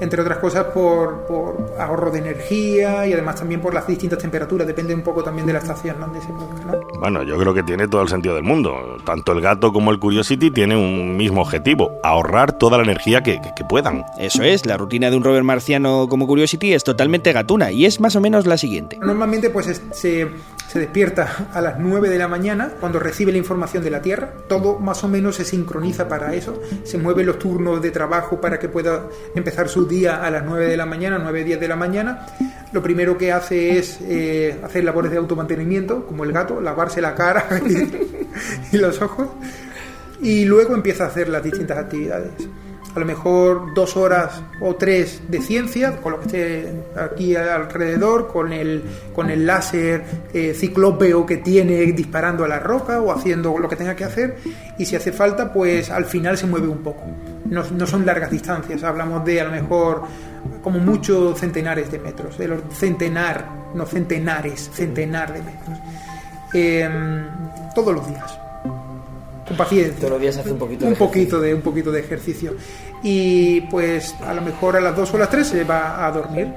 Entre 0.00 0.22
otras 0.22 0.38
cosas 0.38 0.64
por, 0.72 1.26
por 1.26 1.74
ahorro 1.78 2.10
de 2.10 2.20
energía 2.20 3.06
y 3.06 3.12
además 3.12 3.36
también 3.36 3.60
por 3.60 3.74
las 3.74 3.86
distintas 3.86 4.18
temperaturas. 4.18 4.66
Depende 4.66 4.94
un 4.94 5.02
poco 5.02 5.22
también 5.22 5.46
de 5.46 5.52
la 5.52 5.58
estación 5.58 6.00
donde 6.00 6.20
se 6.22 6.28
ponga. 6.28 6.64
¿no? 6.64 6.80
Bueno, 6.98 7.22
yo 7.24 7.36
creo 7.36 7.52
que 7.52 7.62
tiene 7.62 7.88
todo 7.88 8.00
el 8.00 8.08
sentido 8.08 8.34
del 8.36 8.44
mundo. 8.44 8.96
Tanto 9.04 9.32
el 9.32 9.42
gato 9.42 9.70
como 9.70 9.90
el 9.90 9.98
Curiosity 9.98 10.50
tienen 10.50 10.78
un 10.78 11.14
mismo 11.16 11.42
objetivo, 11.42 11.92
ahorrar 12.02 12.52
toda 12.52 12.78
la 12.78 12.84
energía 12.84 13.22
que, 13.22 13.38
que- 13.42 13.52
que 13.54 13.64
puedan. 13.64 14.04
Eso 14.18 14.42
es, 14.42 14.64
la 14.64 14.78
rutina 14.78 15.10
de 15.10 15.16
un 15.16 15.24
rover 15.24 15.42
marciano 15.44 16.06
como 16.08 16.26
Curiosity 16.26 16.72
es 16.72 16.84
totalmente 16.84 17.32
gatuna 17.34 17.70
y 17.70 17.84
es 17.84 18.00
más 18.00 18.16
o 18.16 18.20
menos 18.22 18.46
la 18.46 18.56
siguiente. 18.56 18.98
Normalmente 19.00 19.50
pues 19.50 19.66
es- 19.66 19.82
se, 19.92 20.28
se 20.68 20.78
despierta 20.78 21.48
a 21.52 21.60
las 21.60 21.78
9 21.78 22.08
de 22.08 22.18
la 22.18 22.28
mañana 22.28 22.70
cuando 22.80 22.98
recibe 22.98 23.32
la 23.32 23.38
información 23.38 23.82
de 23.84 23.90
la 23.90 24.00
Tierra. 24.00 24.32
Todo 24.48 24.78
más 24.78 25.04
o 25.04 25.08
menos 25.08 25.36
se 25.36 25.44
sincroniza 25.44 26.08
para 26.08 26.34
eso. 26.34 26.58
Se 26.84 26.98
mueven 26.98 27.26
los 27.26 27.38
turnos 27.38 27.80
de 27.82 27.90
trabajo 27.90 28.40
para 28.40 28.58
que 28.58 28.68
pueda 28.68 29.08
empezar 29.34 29.68
su 29.68 29.86
día 29.86 30.24
a 30.24 30.30
las 30.30 30.44
9 30.44 30.66
de 30.66 30.76
la 30.76 30.86
mañana, 30.86 31.18
9, 31.18 31.44
10 31.44 31.60
de 31.60 31.68
la 31.68 31.76
mañana. 31.76 32.26
Lo 32.72 32.82
primero 32.82 33.16
que 33.16 33.32
hace 33.32 33.78
es 33.78 33.98
eh, 34.02 34.58
hacer 34.62 34.84
labores 34.84 35.10
de 35.10 35.18
automantenimiento, 35.18 36.06
como 36.06 36.24
el 36.24 36.32
gato, 36.32 36.60
lavarse 36.60 37.00
la 37.00 37.14
cara 37.14 37.46
y, 37.66 38.76
y 38.76 38.78
los 38.78 39.00
ojos, 39.00 39.28
y 40.20 40.44
luego 40.44 40.74
empieza 40.74 41.04
a 41.04 41.06
hacer 41.08 41.28
las 41.28 41.42
distintas 41.42 41.78
actividades 41.78 42.32
a 42.98 43.00
lo 43.00 43.06
mejor 43.06 43.74
dos 43.74 43.96
horas 43.96 44.42
o 44.60 44.74
tres 44.74 45.22
de 45.28 45.40
ciencia, 45.40 45.96
con 45.98 46.12
lo 46.12 46.20
que 46.20 46.26
esté 46.26 46.72
aquí 47.00 47.36
alrededor, 47.36 48.26
con 48.26 48.52
el, 48.52 48.82
con 49.14 49.30
el 49.30 49.46
láser 49.46 50.04
eh, 50.34 50.52
ciclópeo 50.54 51.24
que 51.24 51.36
tiene 51.36 51.76
disparando 51.92 52.44
a 52.44 52.48
la 52.48 52.58
roca 52.58 53.00
o 53.00 53.12
haciendo 53.12 53.56
lo 53.56 53.68
que 53.68 53.76
tenga 53.76 53.94
que 53.94 54.04
hacer, 54.04 54.36
y 54.78 54.84
si 54.84 54.96
hace 54.96 55.12
falta, 55.12 55.52
pues 55.52 55.90
al 55.90 56.06
final 56.06 56.36
se 56.36 56.46
mueve 56.46 56.66
un 56.66 56.78
poco. 56.78 57.04
No, 57.46 57.62
no 57.70 57.86
son 57.86 58.04
largas 58.04 58.30
distancias, 58.30 58.82
hablamos 58.82 59.24
de 59.24 59.40
a 59.40 59.44
lo 59.44 59.52
mejor 59.52 60.02
como 60.62 60.80
muchos 60.80 61.38
centenares 61.38 61.90
de 61.90 62.00
metros, 62.00 62.36
de 62.36 62.48
los 62.48 62.62
centenar, 62.72 63.48
no 63.74 63.86
centenares, 63.86 64.70
centenar 64.74 65.32
de 65.32 65.42
metros. 65.42 65.78
Em, 66.52 67.26
todos 67.74 67.94
los 67.94 68.08
días 68.08 68.38
paciencia. 69.58 69.94
Todos 69.98 70.12
los 70.12 70.20
días 70.20 70.38
hace 70.38 70.52
un 70.52 70.58
poquito 70.58 70.86
un 70.86 70.92
de 70.92 70.96
poquito 70.96 71.40
de 71.40 71.54
un 71.54 71.60
poquito 71.60 71.92
de 71.92 72.00
ejercicio 72.00 72.56
y 73.02 73.60
pues 73.62 74.14
a 74.26 74.32
lo 74.32 74.40
mejor 74.40 74.76
a 74.76 74.80
las 74.80 74.96
2 74.96 75.12
o 75.12 75.16
a 75.16 75.20
las 75.20 75.30
3 75.30 75.46
se 75.46 75.64
va 75.64 76.06
a 76.06 76.10
dormir. 76.10 76.48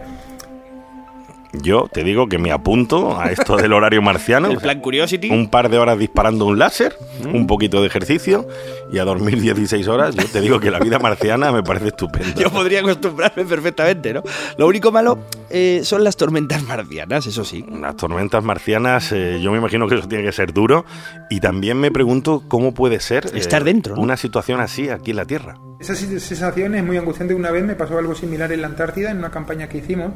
Yo 1.53 1.89
te 1.91 2.03
digo 2.03 2.27
que 2.27 2.37
me 2.37 2.51
apunto 2.51 3.19
a 3.19 3.31
esto 3.31 3.57
del 3.57 3.73
horario 3.73 4.01
marciano. 4.01 4.49
El 4.49 4.57
plan 4.57 4.79
Curiosity. 4.79 5.29
Un 5.29 5.49
par 5.49 5.69
de 5.69 5.77
horas 5.77 5.99
disparando 5.99 6.45
un 6.45 6.57
láser, 6.57 6.95
un 7.25 7.45
poquito 7.47 7.81
de 7.81 7.87
ejercicio 7.87 8.47
y 8.91 8.99
a 8.99 9.03
dormir 9.03 9.41
16 9.41 9.87
horas. 9.87 10.15
Yo 10.15 10.25
te 10.25 10.41
digo 10.41 10.59
que 10.59 10.71
la 10.71 10.79
vida 10.79 10.99
marciana 10.99 11.51
me 11.51 11.63
parece 11.63 11.87
estupenda. 11.87 12.33
Yo 12.35 12.49
podría 12.49 12.79
acostumbrarme 12.79 13.45
perfectamente, 13.45 14.13
¿no? 14.13 14.23
Lo 14.57 14.67
único 14.67 14.91
malo 14.91 15.19
eh, 15.49 15.81
son 15.83 16.03
las 16.03 16.15
tormentas 16.15 16.63
marcianas, 16.63 17.27
eso 17.27 17.43
sí. 17.43 17.65
Las 17.69 17.97
tormentas 17.97 18.43
marcianas, 18.43 19.11
eh, 19.11 19.39
yo 19.41 19.51
me 19.51 19.57
imagino 19.57 19.87
que 19.87 19.95
eso 19.95 20.07
tiene 20.07 20.23
que 20.23 20.31
ser 20.31 20.53
duro. 20.53 20.85
Y 21.29 21.39
también 21.39 21.77
me 21.79 21.91
pregunto 21.91 22.43
cómo 22.47 22.73
puede 22.73 22.99
ser 22.99 23.25
eh, 23.27 23.31
Estar 23.35 23.63
dentro, 23.63 23.95
¿no? 23.95 24.01
una 24.01 24.17
situación 24.17 24.59
así 24.61 24.89
aquí 24.89 25.11
en 25.11 25.17
la 25.17 25.25
Tierra. 25.25 25.57
Esa 25.79 25.95
sensación 25.95 26.75
es 26.75 26.83
muy 26.83 26.97
angustiante. 26.97 27.33
Una 27.33 27.51
vez 27.51 27.63
me 27.63 27.75
pasó 27.75 27.97
algo 27.97 28.13
similar 28.13 28.51
en 28.51 28.61
la 28.61 28.67
Antártida, 28.67 29.09
en 29.09 29.17
una 29.17 29.31
campaña 29.31 29.67
que 29.67 29.79
hicimos, 29.79 30.11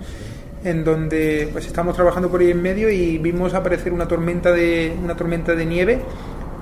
en 0.65 0.83
donde 0.83 1.47
pues 1.53 1.67
estábamos 1.67 1.95
trabajando 1.95 2.29
por 2.29 2.41
ahí 2.41 2.49
en 2.49 2.61
medio 2.61 2.89
y 2.89 3.19
vimos 3.19 3.53
aparecer 3.53 3.93
una 3.93 4.07
tormenta 4.07 4.51
de, 4.51 4.93
una 5.01 5.15
tormenta 5.15 5.55
de 5.55 5.65
nieve 5.65 6.01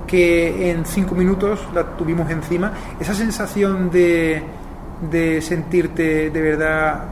que 0.06 0.70
en 0.70 0.84
cinco 0.84 1.14
minutos 1.14 1.60
la 1.74 1.96
tuvimos 1.96 2.30
encima. 2.30 2.72
Esa 3.00 3.14
sensación 3.14 3.90
de, 3.90 4.42
de 5.10 5.40
sentirte 5.40 6.30
de 6.30 6.42
verdad 6.42 7.04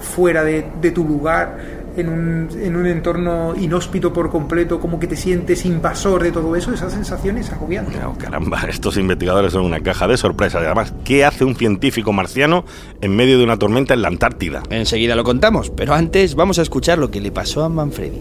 fuera 0.00 0.42
de, 0.42 0.66
de 0.80 0.90
tu 0.90 1.04
lugar, 1.04 1.56
en 2.00 2.08
un, 2.08 2.48
en 2.60 2.76
un 2.76 2.86
entorno 2.86 3.54
inhóspito 3.56 4.12
por 4.12 4.30
completo, 4.30 4.78
como 4.80 4.98
que 5.00 5.06
te 5.06 5.16
sientes 5.16 5.64
invasor 5.64 6.22
de 6.22 6.32
todo 6.32 6.54
eso, 6.56 6.72
esa 6.72 6.90
sensación 6.90 7.38
es 7.38 7.50
agobiante. 7.52 7.98
Oh, 8.04 8.14
caramba, 8.16 8.60
estos 8.68 8.96
investigadores 8.96 9.52
son 9.52 9.64
una 9.64 9.80
caja 9.80 10.06
de 10.08 10.16
sorpresas. 10.16 10.62
Y 10.62 10.66
además, 10.66 10.92
¿qué 11.04 11.24
hace 11.24 11.44
un 11.44 11.56
científico 11.56 12.12
marciano 12.12 12.64
en 13.00 13.14
medio 13.16 13.38
de 13.38 13.44
una 13.44 13.56
tormenta 13.58 13.94
en 13.94 14.02
la 14.02 14.08
Antártida? 14.08 14.62
Enseguida 14.70 15.14
lo 15.16 15.24
contamos, 15.24 15.70
pero 15.70 15.94
antes 15.94 16.34
vamos 16.34 16.58
a 16.58 16.62
escuchar 16.62 16.98
lo 16.98 17.10
que 17.10 17.20
le 17.20 17.30
pasó 17.32 17.64
a 17.64 17.68
Manfredi. 17.68 18.20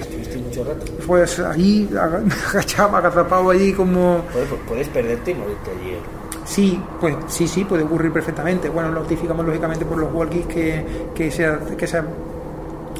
Estuviste 0.00 0.36
mucho 0.38 0.64
rato. 0.64 0.86
Pues 1.06 1.38
ahí, 1.40 1.88
aga- 1.92 2.22
agachado, 2.50 2.96
agazapado 2.96 3.50
allí 3.50 3.72
como... 3.72 4.22
Joder, 4.32 4.48
pues 4.48 4.60
puedes 4.68 4.88
perderte 4.88 5.32
y 5.32 5.34
morirte 5.34 5.70
allí. 5.70 5.90
¿eh? 5.90 5.98
Sí, 6.44 6.80
pues 7.00 7.14
sí, 7.28 7.46
sí, 7.46 7.64
puede 7.64 7.84
ocurrir 7.84 8.12
perfectamente. 8.12 8.68
Bueno, 8.68 8.90
notificamos 8.90 9.44
lógicamente 9.46 9.84
por 9.84 9.98
los 9.98 10.12
walkies 10.12 10.46
que, 10.46 10.84
que, 11.14 11.30
se, 11.30 11.48
que 11.78 11.86
se 11.86 12.02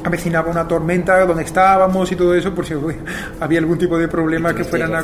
avecinaba 0.03 0.49
una 0.49 0.67
tormenta 0.67 1.25
donde 1.25 1.43
estábamos 1.43 2.11
y 2.11 2.15
todo 2.15 2.33
eso, 2.35 2.53
por 2.53 2.65
si 2.65 2.75
uy, 2.75 2.95
había 3.39 3.59
algún 3.59 3.77
tipo 3.77 3.97
de 3.97 4.07
problema 4.07 4.51
¿Y 4.51 4.55
que 4.55 4.63
fueran 4.63 4.95
a. 4.95 5.03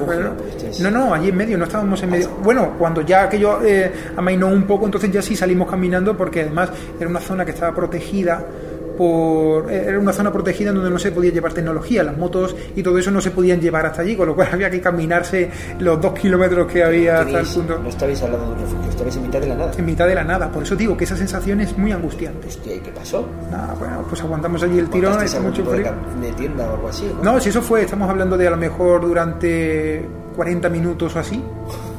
No, 0.81 0.91
no, 0.91 1.13
allí 1.13 1.29
en 1.29 1.37
medio, 1.37 1.57
no 1.57 1.65
estábamos 1.65 2.01
en 2.03 2.09
medio. 2.09 2.29
Bueno, 2.43 2.73
cuando 2.77 3.01
ya 3.01 3.23
aquello 3.23 3.63
eh, 3.63 3.91
amainó 4.15 4.47
un 4.47 4.63
poco, 4.63 4.85
entonces 4.85 5.11
ya 5.11 5.21
sí 5.21 5.35
salimos 5.35 5.69
caminando 5.69 6.15
porque 6.15 6.41
además 6.41 6.71
era 6.99 7.09
una 7.09 7.19
zona 7.19 7.45
que 7.45 7.51
estaba 7.51 7.75
protegida 7.75 8.43
por 8.97 9.71
eh, 9.71 9.85
era 9.87 9.99
una 9.99 10.11
zona 10.11 10.31
protegida 10.31 10.71
donde 10.73 10.89
no 10.89 10.99
se 10.99 11.11
podía 11.11 11.31
llevar 11.31 11.53
tecnología, 11.53 12.03
las 12.03 12.17
motos 12.17 12.55
y 12.75 12.83
todo 12.83 12.97
eso 12.97 13.11
no 13.11 13.21
se 13.21 13.31
podían 13.31 13.61
llevar 13.61 13.85
hasta 13.85 14.01
allí, 14.01 14.15
con 14.15 14.27
lo 14.27 14.35
cual 14.35 14.49
había 14.53 14.69
que 14.69 14.81
caminarse 14.81 15.49
los 15.79 16.01
dos 16.01 16.13
kilómetros 16.13 16.71
que 16.71 16.83
había 16.83 17.21
hasta 17.21 17.39
el 17.39 17.47
punto 17.47 17.79
No 17.79 17.89
estabais 17.89 18.21
al 18.23 18.31
lado 18.31 18.45
de 18.47 18.51
un 18.53 18.59
refugio, 18.59 18.89
estabais 18.89 19.15
en 19.15 19.21
mitad 19.23 19.39
de 19.39 19.47
la 19.47 19.55
nada. 19.55 19.71
en 19.77 19.85
mitad 19.85 20.07
de 20.07 20.15
la 20.15 20.23
nada. 20.23 20.51
Por 20.51 20.63
eso 20.63 20.75
digo 20.75 20.97
que 20.97 21.03
esa 21.03 21.15
sensación 21.15 21.61
es 21.61 21.77
muy 21.77 21.91
angustiante. 21.91 22.47
Hostia, 22.47 22.75
¿y 22.75 22.79
qué 22.79 22.91
pasó? 22.91 23.27
Nada, 23.51 23.75
bueno, 23.77 24.05
pues 24.09 24.21
aguantamos 24.21 24.63
allí 24.63 24.79
el 24.79 24.89
tirón, 24.89 25.11
¿Montasteis 25.11 25.31
hace 25.31 25.37
algún 25.37 25.51
mucho 25.51 25.71
de, 25.71 25.77
frío. 25.77 26.21
de 26.21 26.31
tienda 26.33 26.69
o 26.69 26.73
algo 26.75 26.87
así? 26.89 27.11
¿no? 27.23 27.33
No, 27.33 27.39
si 27.39 27.49
eso 27.49 27.61
fue, 27.61 27.83
estamos 27.83 28.09
hablando 28.09 28.37
de 28.37 28.47
a 28.47 28.51
lo 28.51 28.57
mejor 28.57 29.01
durante 29.01 30.03
40 30.35 30.69
minutos 30.69 31.15
o 31.15 31.19
así. 31.19 31.41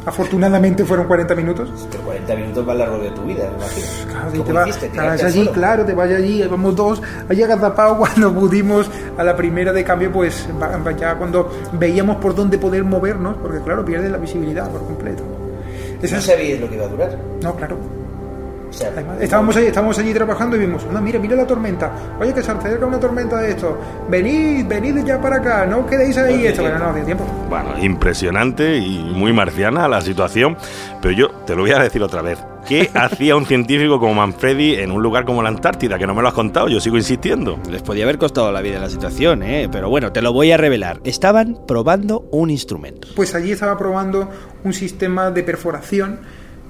Afortunadamente 0.08 0.84
fueron 0.84 1.06
40 1.06 1.34
minutos. 1.34 1.70
Pero 1.90 2.02
40 2.04 2.34
minutos 2.36 2.66
más 2.66 2.76
largo 2.76 2.98
de 2.98 3.10
tu 3.10 3.22
vida, 3.22 3.44
me 3.50 3.56
imagino. 3.56 3.86
Claro, 4.08 4.30
y 4.34 4.38
¿Cómo 4.38 4.62
te 4.64 4.68
hiciste? 4.70 4.88
te 4.88 4.96
vas 4.98 5.06
¿Tirarte 5.16 5.22
al 5.22 5.28
allí, 5.28 5.48
claro, 5.48 5.84
te 5.84 5.94
vas 5.94 6.10
allí, 6.10 6.42
vamos 6.48 6.76
dos, 6.76 7.02
allí 7.28 7.42
agazapado 7.42 7.98
cuando 7.98 8.32
pudimos 8.32 8.90
a 9.16 9.22
la 9.24 9.36
primera 9.36 9.72
de 9.72 9.84
cambio, 9.84 10.10
pues 10.12 10.48
va- 10.60 10.76
va- 10.78 10.92
ya 10.92 11.14
cuando 11.16 11.50
veíamos 11.72 12.16
por 12.16 12.34
dónde 12.34 12.56
poder 12.58 12.84
movernos, 12.84 13.36
porque 13.42 13.60
claro, 13.60 13.84
pierdes 13.84 14.10
la 14.10 14.18
visibilidad 14.18 14.70
por 14.70 14.84
completo. 14.84 15.22
Esa 16.02 16.16
No 16.16 16.22
sabíais 16.22 16.60
lo 16.60 16.68
que 16.68 16.76
iba 16.76 16.84
a 16.84 16.88
durar. 16.88 17.18
no, 17.42 17.54
claro. 17.54 17.76
Además, 18.86 19.18
estábamos 19.20 19.56
allí, 19.56 19.66
estábamos 19.66 19.98
allí 19.98 20.12
trabajando 20.12 20.56
y 20.56 20.60
vimos, 20.60 20.84
no, 20.90 21.00
mira, 21.00 21.18
mira 21.18 21.36
la 21.36 21.46
tormenta. 21.46 21.92
Oye, 22.20 22.32
que 22.32 22.42
se 22.42 22.50
acerca 22.50 22.86
una 22.86 23.00
tormenta 23.00 23.38
de 23.38 23.50
esto. 23.50 23.78
Venid, 24.08 24.66
venid 24.66 25.04
ya 25.04 25.20
para 25.20 25.36
acá, 25.36 25.66
no 25.66 25.80
os 25.80 25.86
quedéis 25.86 26.16
ahí. 26.18 26.46
Esto, 26.46 26.62
bueno, 26.62 26.78
no, 26.78 26.90
hace 26.90 27.02
tiempo. 27.02 27.24
Bueno, 27.48 27.78
impresionante 27.82 28.76
y 28.76 28.98
muy 29.14 29.32
marciana 29.32 29.88
la 29.88 30.00
situación, 30.00 30.56
pero 31.00 31.14
yo 31.14 31.30
te 31.46 31.54
lo 31.54 31.62
voy 31.62 31.72
a 31.72 31.78
decir 31.78 32.02
otra 32.02 32.22
vez. 32.22 32.38
¿Qué 32.66 32.90
hacía 32.94 33.36
un 33.36 33.46
científico 33.46 33.98
como 33.98 34.14
Manfredi 34.14 34.74
en 34.74 34.90
un 34.90 35.02
lugar 35.02 35.24
como 35.24 35.42
la 35.42 35.48
Antártida? 35.48 35.98
Que 35.98 36.06
no 36.06 36.14
me 36.14 36.22
lo 36.22 36.28
has 36.28 36.34
contado, 36.34 36.68
yo 36.68 36.80
sigo 36.80 36.96
insistiendo. 36.96 37.58
Les 37.70 37.82
podía 37.82 38.04
haber 38.04 38.18
costado 38.18 38.52
la 38.52 38.60
vida 38.60 38.78
la 38.78 38.90
situación, 38.90 39.42
¿eh? 39.42 39.68
Pero 39.70 39.88
bueno, 39.88 40.12
te 40.12 40.22
lo 40.22 40.32
voy 40.32 40.52
a 40.52 40.56
revelar. 40.56 41.00
Estaban 41.04 41.58
probando 41.66 42.28
un 42.30 42.50
instrumento. 42.50 43.08
Pues 43.16 43.34
allí 43.34 43.52
estaba 43.52 43.78
probando 43.78 44.28
un 44.64 44.72
sistema 44.72 45.30
de 45.30 45.42
perforación 45.42 46.20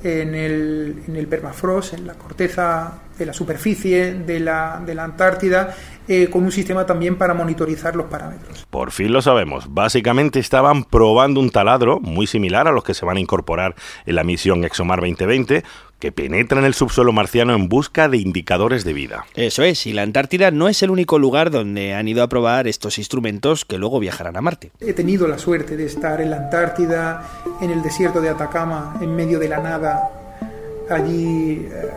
en 0.02 0.34
el, 0.34 1.02
en 1.06 1.16
el 1.16 1.26
permafrost, 1.26 1.94
en 1.94 2.06
la 2.06 2.14
corteza 2.14 3.00
de 3.18 3.26
la 3.26 3.32
superficie 3.32 4.14
de 4.14 4.40
la, 4.40 4.80
de 4.84 4.94
la 4.94 5.04
Antártida, 5.04 5.74
eh, 6.06 6.28
con 6.30 6.44
un 6.44 6.52
sistema 6.52 6.86
también 6.86 7.16
para 7.16 7.34
monitorizar 7.34 7.96
los 7.96 8.06
parámetros. 8.06 8.66
Por 8.70 8.92
fin 8.92 9.12
lo 9.12 9.20
sabemos. 9.20 9.74
Básicamente 9.74 10.38
estaban 10.38 10.84
probando 10.84 11.40
un 11.40 11.50
taladro 11.50 12.00
muy 12.00 12.26
similar 12.26 12.68
a 12.68 12.72
los 12.72 12.84
que 12.84 12.94
se 12.94 13.04
van 13.04 13.16
a 13.16 13.20
incorporar 13.20 13.74
en 14.06 14.14
la 14.14 14.24
misión 14.24 14.64
ExoMar 14.64 15.00
2020, 15.00 15.64
que 15.98 16.12
penetra 16.12 16.58
en 16.58 16.64
el 16.64 16.74
subsuelo 16.74 17.12
marciano 17.12 17.54
en 17.54 17.68
busca 17.68 18.08
de 18.08 18.18
indicadores 18.18 18.84
de 18.84 18.92
vida. 18.92 19.26
Eso 19.34 19.62
es, 19.62 19.86
y 19.86 19.92
la 19.92 20.02
Antártida 20.02 20.50
no 20.50 20.68
es 20.68 20.82
el 20.82 20.90
único 20.90 21.18
lugar 21.18 21.50
donde 21.50 21.94
han 21.94 22.08
ido 22.08 22.22
a 22.22 22.28
probar 22.28 22.68
estos 22.68 22.98
instrumentos 22.98 23.64
que 23.64 23.78
luego 23.78 24.00
viajarán 24.00 24.36
a 24.36 24.40
Marte. 24.40 24.70
He 24.80 24.92
tenido 24.92 25.26
la 25.26 25.38
suerte 25.38 25.76
de 25.76 25.86
estar 25.86 26.20
en 26.20 26.30
la 26.30 26.36
Antártida, 26.36 27.28
en 27.60 27.70
el 27.70 27.82
desierto 27.82 28.20
de 28.20 28.28
Atacama, 28.28 28.96
en 29.00 29.14
medio 29.14 29.38
de 29.38 29.48
la 29.48 29.58
nada, 29.58 30.10
allí 30.88 31.66
eh, 31.70 31.90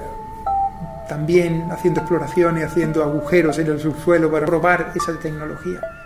también 1.08 1.68
haciendo 1.72 2.02
exploraciones, 2.02 2.66
haciendo 2.66 3.04
agujeros 3.04 3.60
en 3.60 3.68
el 3.68 3.80
subsuelo 3.80 4.32
para 4.32 4.46
probar 4.46 4.94
esa 4.96 5.18
tecnología. 5.20 6.01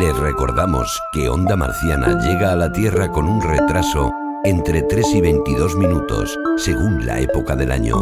Les 0.00 0.16
recordamos 0.16 1.00
que 1.12 1.28
Onda 1.28 1.54
Marciana 1.54 2.18
llega 2.20 2.50
a 2.50 2.56
la 2.56 2.72
Tierra 2.72 3.08
con 3.12 3.28
un 3.28 3.40
retraso 3.40 4.10
entre 4.42 4.82
3 4.82 5.06
y 5.14 5.20
22 5.20 5.76
minutos, 5.76 6.36
según 6.56 7.06
la 7.06 7.20
época 7.20 7.54
del 7.54 7.70
año. 7.70 7.96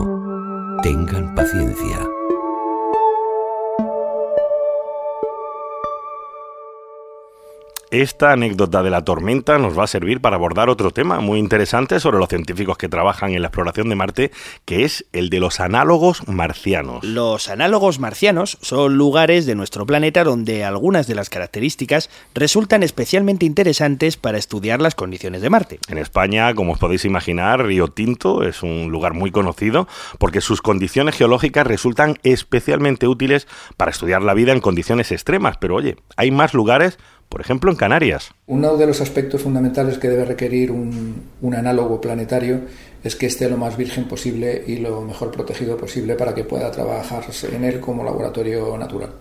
Tengan 0.82 1.34
paciencia. 1.34 1.98
Esta 7.92 8.32
anécdota 8.32 8.82
de 8.82 8.88
la 8.88 9.04
tormenta 9.04 9.58
nos 9.58 9.78
va 9.78 9.84
a 9.84 9.86
servir 9.86 10.22
para 10.22 10.36
abordar 10.36 10.70
otro 10.70 10.92
tema 10.92 11.20
muy 11.20 11.38
interesante 11.38 12.00
sobre 12.00 12.18
los 12.18 12.30
científicos 12.30 12.78
que 12.78 12.88
trabajan 12.88 13.32
en 13.32 13.42
la 13.42 13.48
exploración 13.48 13.90
de 13.90 13.94
Marte, 13.94 14.30
que 14.64 14.84
es 14.84 15.04
el 15.12 15.28
de 15.28 15.40
los 15.40 15.60
análogos 15.60 16.26
marcianos. 16.26 17.04
Los 17.04 17.50
análogos 17.50 18.00
marcianos 18.00 18.56
son 18.62 18.96
lugares 18.96 19.44
de 19.44 19.54
nuestro 19.54 19.84
planeta 19.84 20.24
donde 20.24 20.64
algunas 20.64 21.06
de 21.06 21.14
las 21.14 21.28
características 21.28 22.08
resultan 22.34 22.82
especialmente 22.82 23.44
interesantes 23.44 24.16
para 24.16 24.38
estudiar 24.38 24.80
las 24.80 24.94
condiciones 24.94 25.42
de 25.42 25.50
Marte. 25.50 25.78
En 25.88 25.98
España, 25.98 26.54
como 26.54 26.72
os 26.72 26.78
podéis 26.78 27.04
imaginar, 27.04 27.62
Río 27.62 27.88
Tinto 27.88 28.42
es 28.42 28.62
un 28.62 28.90
lugar 28.90 29.12
muy 29.12 29.30
conocido 29.30 29.86
porque 30.18 30.40
sus 30.40 30.62
condiciones 30.62 31.14
geológicas 31.14 31.66
resultan 31.66 32.16
especialmente 32.22 33.06
útiles 33.06 33.46
para 33.76 33.90
estudiar 33.90 34.22
la 34.22 34.32
vida 34.32 34.52
en 34.52 34.60
condiciones 34.60 35.12
extremas. 35.12 35.58
Pero 35.58 35.74
oye, 35.74 35.96
hay 36.16 36.30
más 36.30 36.54
lugares 36.54 36.98
por 37.32 37.40
ejemplo 37.40 37.70
en 37.70 37.78
Canarias. 37.78 38.30
Uno 38.46 38.76
de 38.76 38.86
los 38.86 39.00
aspectos 39.00 39.40
fundamentales 39.40 39.96
que 39.96 40.10
debe 40.10 40.26
requerir 40.26 40.70
un, 40.70 41.54
análogo 41.56 41.98
planetario 41.98 42.60
es 43.02 43.16
que 43.16 43.24
esté 43.24 43.48
lo 43.48 43.56
más 43.56 43.74
virgen 43.74 44.04
posible 44.04 44.62
y 44.66 44.76
lo 44.76 45.00
mejor 45.00 45.30
protegido 45.30 45.78
posible 45.78 46.14
para 46.14 46.34
que 46.34 46.44
pueda 46.44 46.70
trabajarse 46.70 47.56
en 47.56 47.64
él 47.64 47.80
como 47.80 48.04
laboratorio 48.04 48.76
natural. 48.76 49.14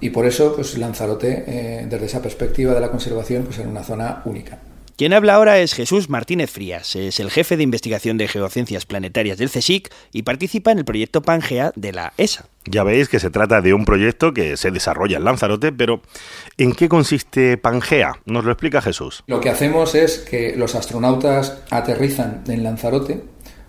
Y 0.00 0.08
por 0.08 0.24
eso, 0.24 0.54
pues 0.56 0.78
Lanzarote, 0.78 1.44
eh, 1.46 1.86
desde 1.90 2.06
esa 2.06 2.22
perspectiva 2.22 2.72
de 2.72 2.80
la 2.80 2.90
conservación, 2.90 3.42
pues 3.42 3.58
era 3.58 3.68
una 3.68 3.84
zona 3.84 4.22
única. 4.24 4.58
Quien 5.00 5.14
habla 5.14 5.36
ahora 5.36 5.58
es 5.60 5.72
Jesús 5.72 6.10
Martínez 6.10 6.50
Frías, 6.50 6.94
es 6.94 7.20
el 7.20 7.30
jefe 7.30 7.56
de 7.56 7.62
investigación 7.62 8.18
de 8.18 8.28
geociencias 8.28 8.84
planetarias 8.84 9.38
del 9.38 9.48
CSIC 9.48 9.90
y 10.12 10.24
participa 10.24 10.72
en 10.72 10.78
el 10.80 10.84
proyecto 10.84 11.22
Pangea 11.22 11.72
de 11.74 11.94
la 11.94 12.12
ESA. 12.18 12.50
Ya 12.66 12.84
veis 12.84 13.08
que 13.08 13.18
se 13.18 13.30
trata 13.30 13.62
de 13.62 13.72
un 13.72 13.86
proyecto 13.86 14.34
que 14.34 14.58
se 14.58 14.70
desarrolla 14.70 15.16
en 15.16 15.24
Lanzarote, 15.24 15.72
pero 15.72 16.02
¿en 16.58 16.74
qué 16.74 16.90
consiste 16.90 17.56
Pangea? 17.56 18.20
Nos 18.26 18.44
lo 18.44 18.52
explica 18.52 18.82
Jesús. 18.82 19.24
Lo 19.26 19.40
que 19.40 19.48
hacemos 19.48 19.94
es 19.94 20.18
que 20.18 20.54
los 20.54 20.74
astronautas 20.74 21.62
aterrizan 21.70 22.44
en 22.48 22.62
Lanzarote 22.62 23.22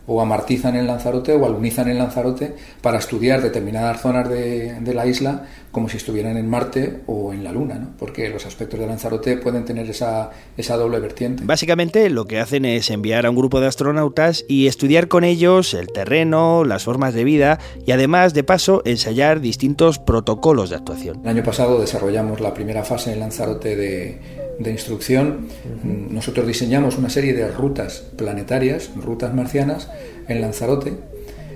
o 0.07 0.21
amartizan 0.21 0.75
en 0.75 0.87
Lanzarote 0.87 1.33
o 1.33 1.45
alunizan 1.45 1.89
en 1.89 1.97
Lanzarote 1.97 2.55
para 2.81 2.97
estudiar 2.97 3.41
determinadas 3.41 4.01
zonas 4.01 4.29
de, 4.29 4.91
la 4.93 5.05
isla 5.05 5.45
como 5.71 5.87
si 5.87 5.97
estuvieran 5.97 6.35
en 6.37 6.49
Marte 6.49 7.01
o 7.07 7.31
en 7.33 7.43
la 7.43 7.51
Luna, 7.51 7.75
¿no? 7.75 7.87
porque 7.97 8.29
los 8.29 8.45
aspectos 8.45 8.79
de 8.79 8.87
Lanzarote 8.87 9.37
pueden 9.37 9.63
tener 9.63 9.89
esa, 9.89 10.31
esa 10.57 10.75
doble 10.75 10.99
vertiente. 10.99 11.43
Básicamente 11.45 12.09
lo 12.09 12.25
que 12.25 12.39
hacen 12.39 12.65
es 12.65 12.89
enviar 12.89 13.25
a 13.25 13.29
un 13.29 13.35
grupo 13.35 13.61
de 13.61 13.67
astronautas 13.67 14.43
y 14.49 14.67
estudiar 14.67 15.07
con 15.07 15.23
ellos 15.23 15.73
el 15.73 15.87
terreno, 15.87 16.65
las 16.65 16.83
formas 16.83 17.13
de 17.13 17.23
vida 17.23 17.59
y 17.85 17.91
además 17.91 18.33
de 18.33 18.43
paso 18.43 18.81
ensayar 18.85 19.39
distintos 19.39 19.99
protocolos 19.99 20.69
de 20.69 20.75
actuación. 20.75 21.21
El 21.23 21.29
año 21.29 21.43
pasado 21.43 21.79
desarrollamos 21.79 22.41
la 22.41 22.53
primera 22.53 22.83
fase 22.83 23.13
en 23.13 23.19
Lanzarote 23.19 23.75
de 23.75 24.40
de 24.63 24.71
instrucción, 24.71 25.47
nosotros 25.83 26.47
diseñamos 26.47 26.97
una 26.97 27.09
serie 27.09 27.33
de 27.33 27.49
rutas 27.49 28.03
planetarias, 28.15 28.91
rutas 28.95 29.33
marcianas, 29.33 29.89
en 30.27 30.41
Lanzarote, 30.41 30.93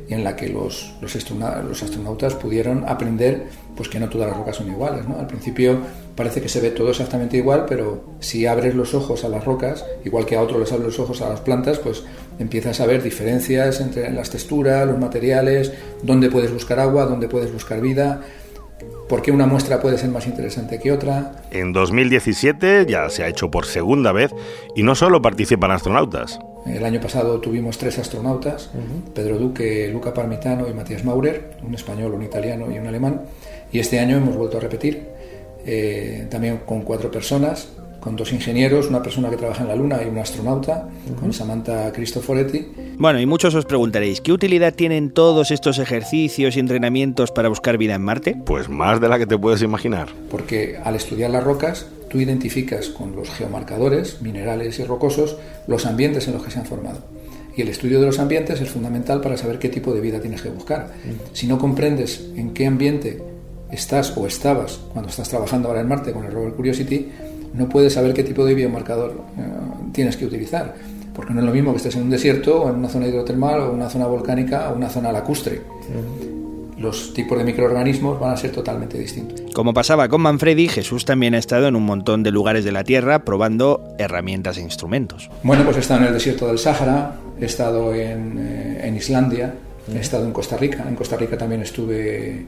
en 0.10 0.24
la 0.24 0.36
que 0.36 0.50
los, 0.50 0.94
los, 1.02 1.15
astronautas 1.15 2.36
pudieron 2.36 2.88
aprender 2.88 3.44
pues 3.76 3.89
que 3.89 4.00
no 4.00 4.08
todas 4.08 4.30
las 4.30 4.38
rocas 4.38 4.56
son 4.56 4.70
iguales. 4.70 5.04
Al 5.18 5.28
principio 5.28 5.80
parece 6.15 6.41
que 6.41 6.50
se 6.50 6.62
ve 6.62 6.72
todo 6.72 6.91
exactamente 6.91 7.38
igual, 7.38 7.65
pero 7.68 8.04
si 8.20 8.46
abres 8.46 8.76
los 8.76 8.94
ojos 8.94 9.24
a 9.26 9.30
las 9.30 9.44
rocas, 9.44 9.84
igual 10.06 10.26
que 10.26 10.36
a 10.36 10.41
otros 10.41 10.60
les 10.60 10.72
abres 10.72 10.88
los 10.88 11.00
ojos 11.00 11.22
a 11.22 11.30
las 11.30 11.41
plantas, 11.41 11.80
pues 11.80 12.04
empiezas 12.39 12.80
a 12.80 12.86
ver 12.86 13.04
diferencias 13.04 13.82
entre 13.82 14.12
las 14.12 14.30
texturas, 14.30 14.88
los 14.88 15.00
materiales, 15.00 15.74
dónde 16.04 16.30
puedes 16.30 16.54
buscar 16.54 16.80
agua, 16.80 17.06
dónde 17.06 17.28
puedes 17.28 17.52
buscar 17.52 17.82
vida. 17.82 18.22
¿Por 19.08 19.22
qué 19.22 19.32
una 19.32 19.46
muestra 19.46 19.80
puede 19.80 20.00
ser 20.00 20.10
más 20.10 20.26
interesante 20.26 20.80
que 20.80 20.91
otra? 20.91 21.44
En 21.52 21.74
2017 21.74 22.88
ya 22.88 23.08
se 23.10 23.24
ha 23.24 23.28
hecho 23.28 23.52
por 23.52 23.65
segunda 23.65 24.12
vez 24.12 24.32
y 24.76 24.82
no 24.82 24.96
solo 24.96 25.22
participan 25.22 25.70
astronautas. 25.70 26.39
El 26.65 26.84
año 26.84 27.00
pasado 27.00 27.39
tuvimos 27.39 27.78
tres 27.78 28.00
astronautas, 28.00 28.72
Pedro 29.13 29.38
Duque, 29.38 29.88
Luca 29.89 30.12
Parmitano 30.12 30.68
y 30.68 30.74
Matías 30.74 31.06
Maurer, 31.06 31.58
un 31.63 31.76
español, 31.76 32.13
un 32.13 32.24
italiano 32.24 32.72
y 32.72 32.80
un 32.80 32.88
alemán. 32.88 33.22
Y 33.72 33.78
este 33.78 34.00
año 34.00 34.18
hemos 34.18 34.36
vuelto 34.36 34.58
a 34.58 34.62
repetir, 34.62 35.08
eh, 35.63 36.26
también 36.32 36.62
con 36.65 36.82
cuatro 36.82 37.12
personas, 37.12 37.70
con 38.06 38.15
dos 38.15 38.32
ingenieros, 38.34 38.88
una 38.88 39.02
persona 39.02 39.32
que 39.32 39.36
trabaja 39.36 39.63
en 39.63 39.68
la 39.68 39.76
Luna 39.76 40.00
y 40.06 40.08
un 40.08 40.20
astronauta, 40.20 40.88
con 41.20 41.34
Samantha 41.34 41.91
Cristoforetti. 41.91 42.68
Bueno, 43.00 43.20
y 43.20 43.26
muchos 43.26 43.56
os 43.56 43.65
preguntaréis, 43.65 44.22
¿qué 44.22 44.32
utilidad 44.32 44.76
tienen 44.76 45.10
todos 45.10 45.50
estos 45.50 45.80
ejercicios 45.80 46.56
y 46.56 46.60
entrenamientos 46.60 47.32
para 47.32 47.50
buscar 47.50 47.80
vida 47.80 47.96
en 47.96 48.04
Marte? 48.04 48.38
Pues 48.46 48.70
más 48.70 49.02
de 49.02 49.10
la 49.10 49.18
que 49.18 49.26
te 49.26 49.39
puedes 49.39 49.63
imaginar. 49.63 50.10
Porque 50.30 50.78
al 50.84 50.94
estudiar 50.96 51.32
las 51.32 51.44
rocas, 51.44 51.88
tú 52.08 52.20
identificas 52.20 52.89
con 52.89 53.15
los 53.15 53.32
geomarcadores, 53.32 54.22
minerales 54.22 54.78
y 54.78 54.84
rocosos, 54.84 55.38
los 55.65 55.88
ambientes 55.88 56.28
en 56.28 56.36
los 56.36 56.44
que 56.44 56.52
se 56.52 56.60
han 56.60 56.65
formado. 56.65 57.00
Y 57.58 57.63
el 57.63 57.70
estudio 57.70 58.00
de 58.00 58.06
los 58.06 58.20
ambientes 58.20 58.62
es 58.62 58.70
fundamental 58.70 59.20
para 59.20 59.36
saber 59.36 59.58
qué 59.58 59.70
tipo 59.70 59.96
de 59.96 60.02
vida 60.02 60.22
tienes 60.22 60.44
que 60.44 60.50
buscar. 60.50 60.94
Si 61.34 61.48
no 61.48 61.58
comprendes 61.58 62.24
en 62.36 62.54
qué 62.54 62.68
ambiente 62.68 63.20
estás 63.72 64.15
o 64.15 64.28
estabas 64.28 64.80
cuando 64.94 65.10
estás 65.10 65.28
trabajando 65.30 65.70
ahora 65.70 65.82
en 65.82 65.88
Marte 65.88 66.12
con 66.12 66.24
el 66.26 66.32
rover 66.32 66.54
Curiosity, 66.54 67.10
no 67.56 67.70
puedes 67.70 67.94
saber 67.94 68.13
qué 68.13 68.24
tipo 68.24 68.46
de 68.46 68.54
biomarcador 68.54 69.22
eh, 69.38 69.41
tienes 69.94 70.18
que 70.18 70.26
utilizar, 70.26 70.76
porque 71.13 71.34
no 71.34 71.39
es 71.39 71.46
lo 71.46 71.54
mismo 71.54 71.72
que 71.72 71.78
estés 71.78 71.96
en 71.96 72.04
un 72.04 72.10
desierto 72.10 72.63
o 72.63 72.70
en 72.70 72.76
una 72.76 72.89
zona 72.89 73.08
hidrotermal 73.08 73.62
o 73.62 73.72
una 73.72 73.89
zona 73.89 74.08
volcánica 74.08 74.70
o 74.72 74.76
una 74.76 74.89
zona 74.89 75.12
lacustre. 75.12 75.62
Los 76.78 77.13
tipos 77.13 77.38
de 77.38 77.46
microorganismos 77.46 78.20
van 78.20 78.34
a 78.34 78.38
ser 78.38 78.52
totalmente 78.52 78.98
distintos. 78.98 79.41
Como 79.54 79.74
pasaba 79.74 80.10
con 80.10 80.20
Manfredi, 80.22 80.68
Jesús 80.68 81.06
también 81.06 81.34
ha 81.34 81.38
estado 81.38 81.68
en 81.68 81.76
un 81.78 81.84
montón 81.84 82.22
de 82.22 82.32
lugares 82.32 82.65
de 82.65 82.74
la 82.74 82.84
Tierra 82.84 83.24
probando 83.24 83.96
herramientas 83.98 84.58
e 84.58 84.62
instrumentos. 84.62 85.30
Bueno, 85.44 85.63
pues 85.63 85.78
he 85.78 85.80
estado 85.80 86.02
en 86.02 86.08
el 86.08 86.13
desierto 86.13 86.48
del 86.48 86.60
Sáhara, 86.60 87.15
he 87.39 87.46
estado 87.46 87.94
en, 87.96 88.38
eh, 88.38 88.94
Islandia, 88.98 89.54
he 89.94 90.00
estado 90.00 90.26
en 90.26 90.34
Costa 90.34 90.58
Rica. 90.58 90.86
En 90.88 90.96
Costa 90.96 91.15
Rica 91.15 91.38
también 91.38 91.62
estuve 91.62 92.46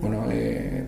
bueno, 0.00 0.24
eh, 0.30 0.84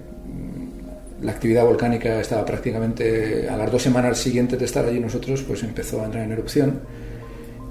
la 1.23 1.33
actividad 1.33 1.65
volcánica 1.65 2.21
estaba 2.21 2.45
prácticamente 2.45 3.49
a 3.49 3.57
las 3.57 3.71
dos 3.71 3.83
semanas 3.83 4.19
siguientes 4.19 4.59
de 4.59 4.65
estar 4.65 4.85
allí 4.85 5.01
nosotros, 5.01 5.43
pues 5.43 5.63
empezó 5.63 6.03
a 6.03 6.07
entrar 6.07 6.25
en 6.25 6.33
erupción 6.33 6.81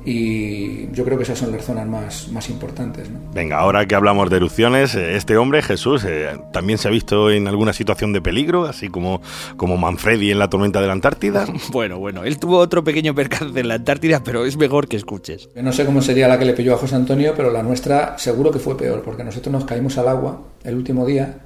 y 0.05 0.91
yo 0.93 1.03
creo 1.03 1.17
que 1.17 1.23
esas 1.23 1.37
son 1.37 1.51
las 1.51 1.65
zonas 1.65 1.85
más, 1.85 2.29
más 2.29 2.49
importantes. 2.49 3.07
Venga, 3.33 3.59
ahora 3.59 3.85
que 3.85 3.95
hablamos 3.95 4.29
de 4.29 4.37
erupciones, 4.37 4.95
eh, 4.95 5.15
este 5.15 5.37
hombre, 5.37 5.61
Jesús, 5.61 6.05
eh, 6.05 6.29
también 6.53 6.79
se 6.79 6.87
ha 6.87 6.91
visto 6.91 7.29
en 7.29 7.47
alguna 7.47 7.73
situación 7.73 8.13
de 8.13 8.21
peligro, 8.21 8.65
así 8.65 8.87
como, 8.87 9.21
como 9.57 9.77
Manfredi 9.77 10.31
en 10.31 10.39
la 10.39 10.49
tormenta 10.49 10.81
de 10.81 10.87
la 10.87 10.93
Antártida. 10.93 11.45
bueno, 11.71 11.99
bueno, 11.99 12.23
él 12.23 12.39
tuvo 12.39 12.57
otro 12.57 12.83
pequeño 12.83 13.13
percance 13.13 13.59
en 13.59 13.67
la 13.67 13.75
Antártida, 13.75 14.23
pero 14.23 14.45
es 14.45 14.57
mejor 14.57 14.87
que 14.87 14.97
escuches. 14.97 15.49
no 15.55 15.73
sé 15.73 15.85
cómo 15.85 16.01
sería 16.01 16.27
la 16.27 16.39
que 16.39 16.45
le 16.45 16.53
pilló 16.53 16.75
a 16.75 16.77
José 16.77 16.95
Antonio, 16.95 17.33
pero 17.35 17.51
la 17.51 17.61
nuestra 17.61 18.17
seguro 18.17 18.51
que 18.51 18.59
fue 18.59 18.77
peor, 18.77 19.01
porque 19.03 19.23
nosotros 19.23 19.51
nos 19.51 19.65
caímos 19.65 19.97
al 19.97 20.07
agua 20.07 20.41
el 20.63 20.75
último 20.75 21.05
día 21.05 21.39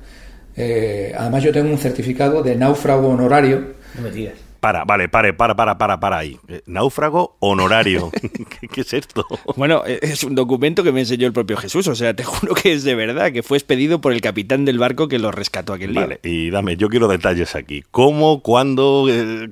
eh, 0.55 1.13
además, 1.17 1.43
yo 1.43 1.51
tengo 1.51 1.69
un 1.69 1.77
certificado 1.77 2.43
de 2.43 2.55
náufrago 2.55 3.09
honorario. 3.09 3.73
No 3.95 4.01
me 4.01 4.11
digas. 4.11 4.35
Para, 4.59 4.85
vale, 4.85 5.09
pare, 5.09 5.33
para, 5.33 5.57
para, 5.57 5.77
para, 5.77 5.99
para 5.99 6.17
ahí. 6.19 6.39
Eh, 6.47 6.61
náufrago 6.67 7.35
honorario. 7.39 8.11
¿Qué, 8.71 8.79
es 8.79 8.93
esto? 8.93 9.25
Bueno, 9.57 9.83
eh, 9.85 9.99
es 10.01 10.23
un 10.23 10.35
documento 10.35 10.83
que 10.83 10.93
me 10.93 11.01
enseñó 11.01 11.27
el 11.27 11.33
propio 11.33 11.57
Jesús, 11.57 11.85
o 11.89 11.95
sea, 11.95 12.13
te 12.13 12.23
juro 12.23 12.53
que 12.55 12.71
es 12.71 12.85
de 12.85 12.95
verdad, 12.95 13.33
que 13.33 13.43
fue 13.43 13.57
expedido 13.57 13.99
por 13.99 14.13
el 14.13 14.21
capitán 14.21 14.63
del 14.63 14.79
barco 14.79 15.09
que 15.09 15.19
lo 15.19 15.33
rescató 15.33 15.73
aquel 15.73 15.91
día. 15.91 16.01
Vale, 16.01 16.19
y 16.23 16.49
dame, 16.49 16.77
yo 16.77 16.87
quiero 16.87 17.09
detalles 17.09 17.55
aquí. 17.55 17.83
¿Cómo, 17.91 18.41
cuándo, 18.41 19.07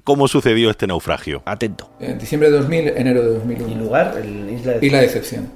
cómo 0.05 0.29
sucedió 0.29 0.69
este 0.69 0.87
naufragio? 0.87 1.43
Atento. 1.45 1.89
En 1.99 2.17
diciembre 2.17 2.49
de 2.49 2.59
2000, 2.59 2.87
enero 2.95 3.21
de 3.21 3.33
2001. 3.33 3.69
¿Y 3.69 3.75
lugar? 3.75 4.17
El 4.17 4.49
Isla 4.49 4.73
de... 4.73 4.85
Isla 4.85 4.99
de 4.99 5.05
Excepción. 5.05 5.49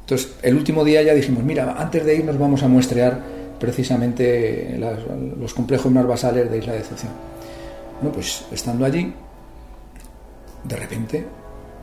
Entonces, 0.00 0.36
el 0.42 0.54
último 0.54 0.84
día 0.84 1.02
ya 1.02 1.12
dijimos, 1.12 1.44
mira, 1.44 1.74
antes 1.78 2.06
de 2.06 2.16
irnos 2.16 2.38
vamos 2.38 2.62
a 2.62 2.68
muestrear 2.68 3.41
precisamente 3.62 4.76
los 5.38 5.54
complejos 5.54 5.92
más 5.92 6.04
basales 6.04 6.50
de 6.50 6.58
Isla 6.58 6.72
de 6.72 6.78
Excepción. 6.80 7.12
Bueno, 8.00 8.12
pues 8.12 8.44
estando 8.50 8.84
allí, 8.84 9.14
de 10.64 10.76
repente 10.76 11.24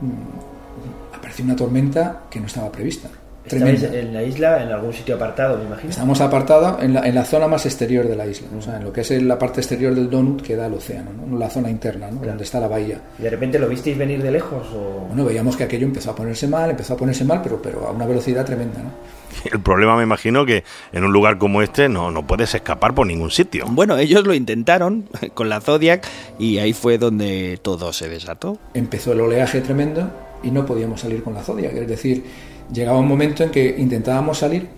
mm, 0.02 1.16
apareció 1.16 1.46
una 1.46 1.56
tormenta 1.56 2.24
que 2.28 2.38
no 2.38 2.46
estaba 2.46 2.70
prevista. 2.70 3.08
¿Estáis 3.46 3.82
en 3.84 4.12
la 4.12 4.22
isla, 4.22 4.62
en 4.62 4.70
algún 4.70 4.92
sitio 4.92 5.14
apartado, 5.14 5.56
me 5.56 5.64
imagino? 5.64 5.88
Estamos 5.88 6.20
apartados 6.20 6.82
en 6.82 6.92
la, 6.92 7.08
en 7.08 7.14
la 7.14 7.24
zona 7.24 7.48
más 7.48 7.64
exterior 7.64 8.06
de 8.06 8.14
la 8.14 8.26
isla, 8.26 8.48
o 8.58 8.60
sea, 8.60 8.76
en 8.76 8.84
lo 8.84 8.92
que 8.92 9.00
es 9.00 9.10
la 9.22 9.38
parte 9.38 9.60
exterior 9.60 9.94
del 9.94 10.10
donut 10.10 10.42
que 10.42 10.56
da 10.56 10.66
al 10.66 10.74
océano, 10.74 11.12
¿no? 11.14 11.38
la 11.38 11.48
zona 11.48 11.70
interna, 11.70 12.10
¿no? 12.10 12.20
donde 12.20 12.44
está 12.44 12.60
la 12.60 12.68
bahía. 12.68 13.00
¿Y 13.18 13.22
de 13.22 13.30
repente 13.30 13.58
lo 13.58 13.66
visteis 13.66 13.96
venir 13.96 14.22
de 14.22 14.30
lejos? 14.30 14.66
O... 14.74 15.06
Bueno, 15.08 15.24
veíamos 15.24 15.56
que 15.56 15.64
aquello 15.64 15.86
empezó 15.86 16.10
a 16.10 16.14
ponerse 16.14 16.46
mal, 16.46 16.68
empezó 16.68 16.92
a 16.92 16.96
ponerse 16.98 17.24
mal, 17.24 17.40
pero, 17.42 17.62
pero 17.62 17.86
a 17.86 17.92
una 17.92 18.04
velocidad 18.04 18.44
tremenda. 18.44 18.80
¿no? 18.82 18.90
El 19.52 19.60
problema 19.60 19.96
me 19.96 20.02
imagino 20.02 20.44
que 20.44 20.64
en 20.92 21.04
un 21.04 21.12
lugar 21.12 21.38
como 21.38 21.62
este 21.62 21.88
no, 21.88 22.10
no 22.10 22.26
puedes 22.26 22.54
escapar 22.54 22.94
por 22.94 23.06
ningún 23.06 23.30
sitio. 23.30 23.66
Bueno, 23.68 23.96
ellos 23.96 24.26
lo 24.26 24.34
intentaron 24.34 25.08
con 25.34 25.48
la 25.48 25.60
Zodiac 25.60 26.06
y 26.38 26.58
ahí 26.58 26.72
fue 26.72 26.98
donde 26.98 27.58
todo 27.62 27.92
se 27.92 28.08
desató. 28.08 28.58
Empezó 28.74 29.12
el 29.12 29.20
oleaje 29.20 29.60
tremendo 29.60 30.10
y 30.42 30.50
no 30.50 30.64
podíamos 30.66 31.00
salir 31.00 31.22
con 31.22 31.34
la 31.34 31.42
Zodiac, 31.42 31.74
es 31.74 31.88
decir, 31.88 32.24
llegaba 32.72 32.98
un 32.98 33.08
momento 33.08 33.44
en 33.44 33.50
que 33.50 33.76
intentábamos 33.78 34.38
salir 34.38 34.68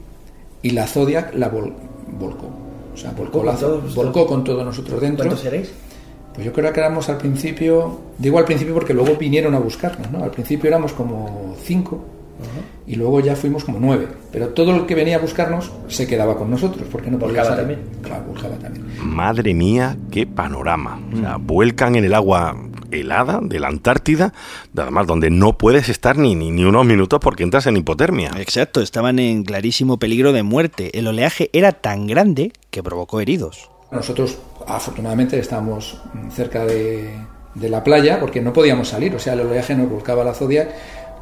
y 0.63 0.71
la 0.71 0.87
Zodiac 0.87 1.35
la 1.35 1.49
volcó. 1.49 2.51
O 2.93 2.97
sea, 2.97 3.13
volcó, 3.13 3.43
con, 3.43 3.95
volcó 3.95 4.27
con 4.27 4.45
todos 4.45 4.65
nosotros 4.65 5.01
dentro. 5.01 5.25
¿Cuántos 5.25 5.41
seréis? 5.41 5.73
Pues 6.35 6.47
yo 6.47 6.53
creo 6.53 6.73
que 6.73 6.81
éramos 6.81 7.09
al 7.09 7.19
principio, 7.19 8.01
digo 8.19 8.39
al 8.39 8.45
principio 8.45 8.75
porque 8.75 8.95
luego 8.95 9.17
vinieron 9.17 9.55
a 9.55 9.59
buscarnos, 9.59 10.11
¿no? 10.11 10.25
Al 10.25 10.31
principio 10.31 10.69
éramos 10.69 10.93
como 10.93 11.55
cinco 11.63 12.05
y 12.87 12.97
luego 12.97 13.21
ya 13.21 13.37
fuimos 13.37 13.65
como 13.65 13.79
nueve. 13.79 14.09
Pero 14.33 14.49
todo 14.49 14.75
el 14.75 14.87
que 14.87 14.95
venía 14.95 15.17
a 15.17 15.21
buscarnos 15.21 15.71
se 15.89 16.07
quedaba 16.07 16.37
con 16.37 16.51
nosotros 16.51 16.87
porque 16.91 17.11
no 17.11 17.19
podía 17.19 17.43
Volcaba 17.43 17.57
salir. 17.57 17.77
también. 17.77 18.03
Claro, 18.03 18.25
volcaba 18.25 18.57
también. 18.57 18.85
Madre 19.03 19.55
mía, 19.55 19.97
qué 20.11 20.27
panorama. 20.27 21.01
O 21.13 21.17
sea, 21.17 21.37
vuelcan 21.37 21.95
en 21.97 22.05
el 22.05 22.15
agua 22.15 22.57
helada 22.91 23.41
de 23.43 23.59
la 23.59 23.69
Antártida, 23.69 24.35
además 24.77 25.07
donde 25.07 25.31
no 25.31 25.57
puedes 25.57 25.89
estar 25.89 26.19
ni, 26.19 26.35
ni, 26.35 26.51
ni 26.51 26.65
unos 26.65 26.85
minutos 26.85 27.21
porque 27.23 27.43
entras 27.43 27.67
en 27.67 27.77
hipotermia. 27.77 28.33
Exacto, 28.39 28.81
estaban 28.83 29.19
en 29.19 29.45
clarísimo 29.45 29.99
peligro 29.99 30.33
de 30.33 30.43
muerte. 30.43 30.99
El 30.99 31.07
oleaje 31.07 31.49
era 31.53 31.73
tan 31.73 32.07
grande 32.07 32.53
que 32.71 32.83
provocó 32.83 33.21
heridos. 33.21 33.71
Nosotros, 33.91 34.39
afortunadamente, 34.67 35.39
estábamos 35.39 36.03
cerca 36.35 36.65
de, 36.67 37.11
de 37.55 37.69
la 37.69 37.85
playa 37.85 38.19
porque 38.21 38.41
no 38.41 38.53
podíamos 38.53 38.89
salir, 38.89 39.15
o 39.15 39.19
sea, 39.19 39.35
el 39.35 39.41
oleaje 39.41 39.75
nos 39.75 39.89
volcaba 39.91 40.25
la 40.25 40.33
Zodiac, 40.35 40.71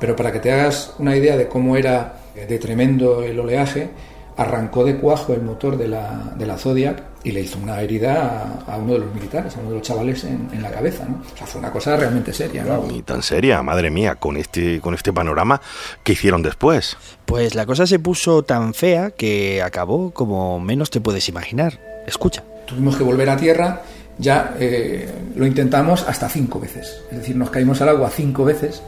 pero 0.01 0.17
para 0.17 0.33
que 0.33 0.41
te 0.41 0.51
hagas 0.51 0.95
una 0.99 1.15
idea 1.15 1.37
de 1.37 1.47
cómo 1.47 1.77
era 1.77 2.17
de 2.35 2.59
tremendo 2.59 3.23
el 3.23 3.39
oleaje, 3.39 3.91
arrancó 4.37 4.85
de 4.85 4.97
cuajo 4.97 5.35
el 5.35 5.43
motor 5.43 5.77
de 5.77 5.87
la, 5.87 6.33
de 6.37 6.47
la 6.47 6.57
Zodiac 6.57 7.03
y 7.23 7.33
le 7.33 7.43
hizo 7.43 7.59
una 7.59 7.83
herida 7.83 8.63
a, 8.67 8.73
a 8.73 8.77
uno 8.79 8.95
de 8.95 9.01
los 9.01 9.15
militares, 9.15 9.55
a 9.55 9.61
uno 9.61 9.71
de 9.71 9.75
los 9.77 9.87
chavales 9.87 10.25
en, 10.25 10.49
en 10.53 10.63
la 10.63 10.71
cabeza, 10.71 11.05
¿no? 11.05 11.21
O 11.35 11.37
sea, 11.37 11.47
fue 11.47 11.59
una 11.59 11.71
cosa 11.71 11.95
realmente 11.97 12.33
seria, 12.33 12.65
¿no? 12.65 12.87
Ni 12.87 13.03
tan 13.03 13.23
seria, 13.23 13.63
madre 13.63 13.91
mía, 13.91 14.15
con 14.15 14.39
este, 14.39 14.81
con 14.81 14.95
este 14.95 15.13
panorama, 15.13 15.61
¿qué 16.03 16.13
hicieron 16.13 16.43
después? 16.43 16.97
Pues 17.27 17.55
la 17.55 17.67
cosa 17.67 17.87
se 17.87 17.99
puso 17.99 18.43
tan 18.43 18.73
fea 18.73 19.11
que 19.11 19.63
acabó 19.63 20.13
como 20.13 20.59
menos 20.59 20.89
te 20.89 21.03
puedes 21.03 21.29
imaginar. 21.29 21.79
Escucha. 22.07 22.43
Tuvimos 22.67 22.97
que 22.97 23.03
volver 23.03 23.29
a 23.29 23.37
tierra, 23.37 23.83
ya 24.17 24.55
eh, 24.59 25.07
lo 25.37 25.45
intentamos 25.45 26.05
hasta 26.09 26.31
cinco 26.31 26.61
veces, 26.61 27.03
es 27.11 27.19
decir, 27.19 27.37
nos 27.37 27.51
caímos 27.51 27.83
al 27.83 27.91
agua 27.91 28.09
cinco 28.09 28.47
veces, 28.47 28.83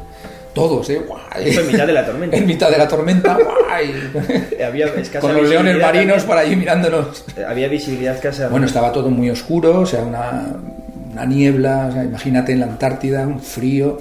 todos, 0.55 0.89
¿eh? 0.91 1.01
Guay. 1.07 1.53
Fue 1.53 1.63
en 1.63 1.69
mitad 1.69 1.87
de 1.87 1.93
la 1.93 2.07
tormenta. 2.07 2.37
En 2.37 2.47
mitad 2.47 2.71
de 2.71 2.79
la 2.79 2.89
tormenta, 2.89 3.37
guay. 3.37 3.95
Había 4.67 4.87
Con 5.21 5.35
los 5.35 5.49
leones 5.49 5.81
marinos 5.81 6.23
por 6.25 6.37
ahí 6.37 6.55
mirándonos. 6.57 7.25
Había 7.47 7.69
visibilidad 7.69 8.15
escasa. 8.15 8.49
Bueno, 8.49 8.67
estaba 8.67 8.93
todo 8.93 9.11
muy 9.11 9.31
oscuro, 9.31 9.81
o 9.81 9.87
sea, 9.87 10.03
una, 10.03 10.47
una 11.13 11.25
niebla, 11.27 11.87
o 11.89 11.93
sea, 11.93 12.05
imagínate 12.05 12.53
en 12.53 12.61
la 12.61 12.67
Antártida, 12.67 13.27
un 13.27 13.41
frío. 13.41 13.99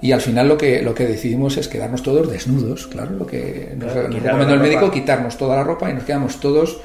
Y 0.00 0.10
al 0.10 0.20
final 0.20 0.48
lo 0.48 0.58
que, 0.58 0.82
lo 0.82 0.94
que 0.94 1.06
decidimos 1.06 1.56
es 1.58 1.68
quedarnos 1.68 2.02
todos 2.02 2.28
desnudos, 2.28 2.88
claro, 2.88 3.12
lo 3.12 3.24
que 3.24 3.68
nos, 3.76 3.92
Claro, 3.92 4.08
nos 4.08 4.16
quitar 4.16 4.32
recomendó 4.32 4.54
el 4.54 4.60
médico, 4.60 4.80
ropa. 4.80 4.94
quitarnos 4.94 5.36
toda 5.36 5.54
la 5.56 5.62
ropa 5.62 5.90
y 5.90 5.94
nos 5.94 6.02
quedamos 6.02 6.40
todos, 6.40 6.80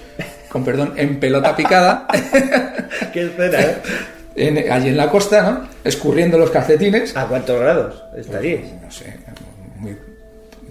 con 0.50 0.64
perdón, 0.64 0.94
en 0.98 1.20
pelota 1.20 1.56
picada, 1.56 2.06
Qué 3.14 3.24
escena, 3.24 3.60
¿eh? 3.60 3.78
en- 4.38 4.72
allí 4.72 4.90
en 4.90 4.98
la 4.98 5.10
costa, 5.10 5.42
¿no? 5.42 5.68
Escurriendo 5.84 6.38
los 6.38 6.50
calcetines. 6.52 7.16
¿A 7.18 7.28
cuántos 7.28 7.60
grados 7.60 8.04
estaríais? 8.16 8.66
No 8.82 8.90
sé, 8.92 9.14
muy, 9.78 9.98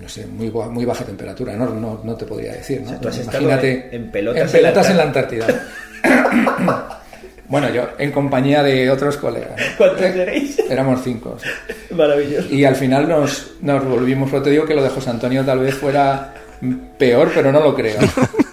no 0.01 0.09
sé, 0.09 0.27
muy, 0.27 0.51
muy 0.51 0.85
baja 0.85 1.05
temperatura, 1.05 1.55
no, 1.55 1.67
no, 1.71 2.01
no 2.03 2.15
te 2.17 2.25
podría 2.25 2.53
decir, 2.53 2.81
¿no? 2.83 2.89
sea, 2.91 3.01
tú 3.01 3.09
has 3.09 3.19
estado 3.19 3.39
Imagínate 3.43 3.89
en- 3.91 4.05
en 4.05 4.11
pelotas 4.11 4.43
en, 4.55 4.61
pelotas 4.61 4.91
en 4.91 4.97
la 4.97 5.03
Antártida. 5.03 5.47
bueno, 7.49 7.71
yo 7.71 7.89
en 7.99 8.13
compañía 8.13 8.63
de 8.63 8.91
otros 8.91 9.17
colegas. 9.17 9.61
¿Cuántos 9.79 10.01
erais? 10.03 10.59
Éramos 10.71 11.01
cinco. 11.03 11.37
sí. 11.43 11.95
Maravilloso. 11.95 12.49
Y 12.53 12.65
al 12.65 12.77
final 12.77 13.09
nos, 13.09 13.53
nos 13.63 13.85
volvimos, 13.85 14.31
pero 14.31 14.43
te 14.43 14.51
digo 14.51 14.65
que 14.65 14.75
lo 14.75 14.83
de 14.83 14.89
José 14.91 15.11
Antonio 15.11 15.45
tal 15.45 15.61
vez 15.61 15.75
fuera 15.75 16.35
peor, 16.99 17.31
pero 17.35 17.53
no 17.53 17.61
lo 17.61 17.75
creo. 17.75 17.99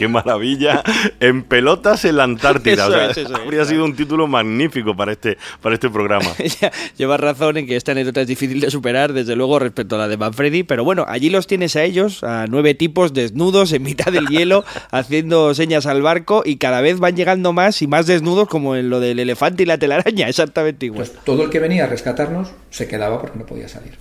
¡Qué 0.00 0.08
maravilla! 0.08 0.82
En 1.20 1.42
pelotas 1.42 2.06
en 2.06 2.16
la 2.16 2.24
Antártida. 2.24 2.86
Eso 2.86 2.88
O 2.88 2.90
sea, 2.90 3.10
es, 3.10 3.18
eso 3.18 3.34
es. 3.34 3.38
habría 3.38 3.66
sido 3.66 3.84
un 3.84 3.94
título 3.94 4.26
magnífico 4.26 4.96
para 4.96 5.12
este, 5.12 5.36
para 5.60 5.74
este 5.74 5.90
programa. 5.90 6.30
Llevas 6.96 7.20
razón 7.20 7.58
en 7.58 7.66
que 7.66 7.76
esta 7.76 7.92
anécdota 7.92 8.22
es 8.22 8.26
difícil 8.26 8.60
de 8.60 8.70
superar, 8.70 9.12
desde 9.12 9.36
luego, 9.36 9.58
respecto 9.58 9.96
a 9.96 9.98
la 9.98 10.08
de 10.08 10.16
Manfredi, 10.16 10.62
pero 10.62 10.84
bueno, 10.84 11.04
allí 11.06 11.28
los 11.28 11.46
tienes 11.46 11.76
a 11.76 11.82
ellos, 11.84 12.24
a 12.24 12.46
nueve 12.48 12.72
tipos 12.72 13.12
desnudos 13.12 13.72
en 13.72 13.82
mitad 13.82 14.10
del 14.10 14.28
hielo, 14.28 14.64
haciendo 14.90 15.52
señas 15.52 15.84
al 15.84 16.00
barco 16.00 16.44
y 16.46 16.56
cada 16.56 16.80
vez 16.80 16.98
van 16.98 17.14
llegando 17.14 17.52
más 17.52 17.82
y 17.82 17.86
más 17.86 18.06
desnudos, 18.06 18.48
como 18.48 18.76
en 18.76 18.88
lo 18.88 19.00
del 19.00 19.18
elefante 19.18 19.64
y 19.64 19.66
la 19.66 19.76
telaraña, 19.76 20.28
exactamente 20.30 20.86
igual. 20.86 21.08
Pues 21.08 21.24
todo 21.26 21.44
el 21.44 21.50
que 21.50 21.58
venía 21.58 21.84
a 21.84 21.88
rescatarnos 21.88 22.52
se 22.70 22.88
quedaba 22.88 23.20
porque 23.20 23.38
no 23.38 23.44
podía 23.44 23.68
salir. 23.68 23.98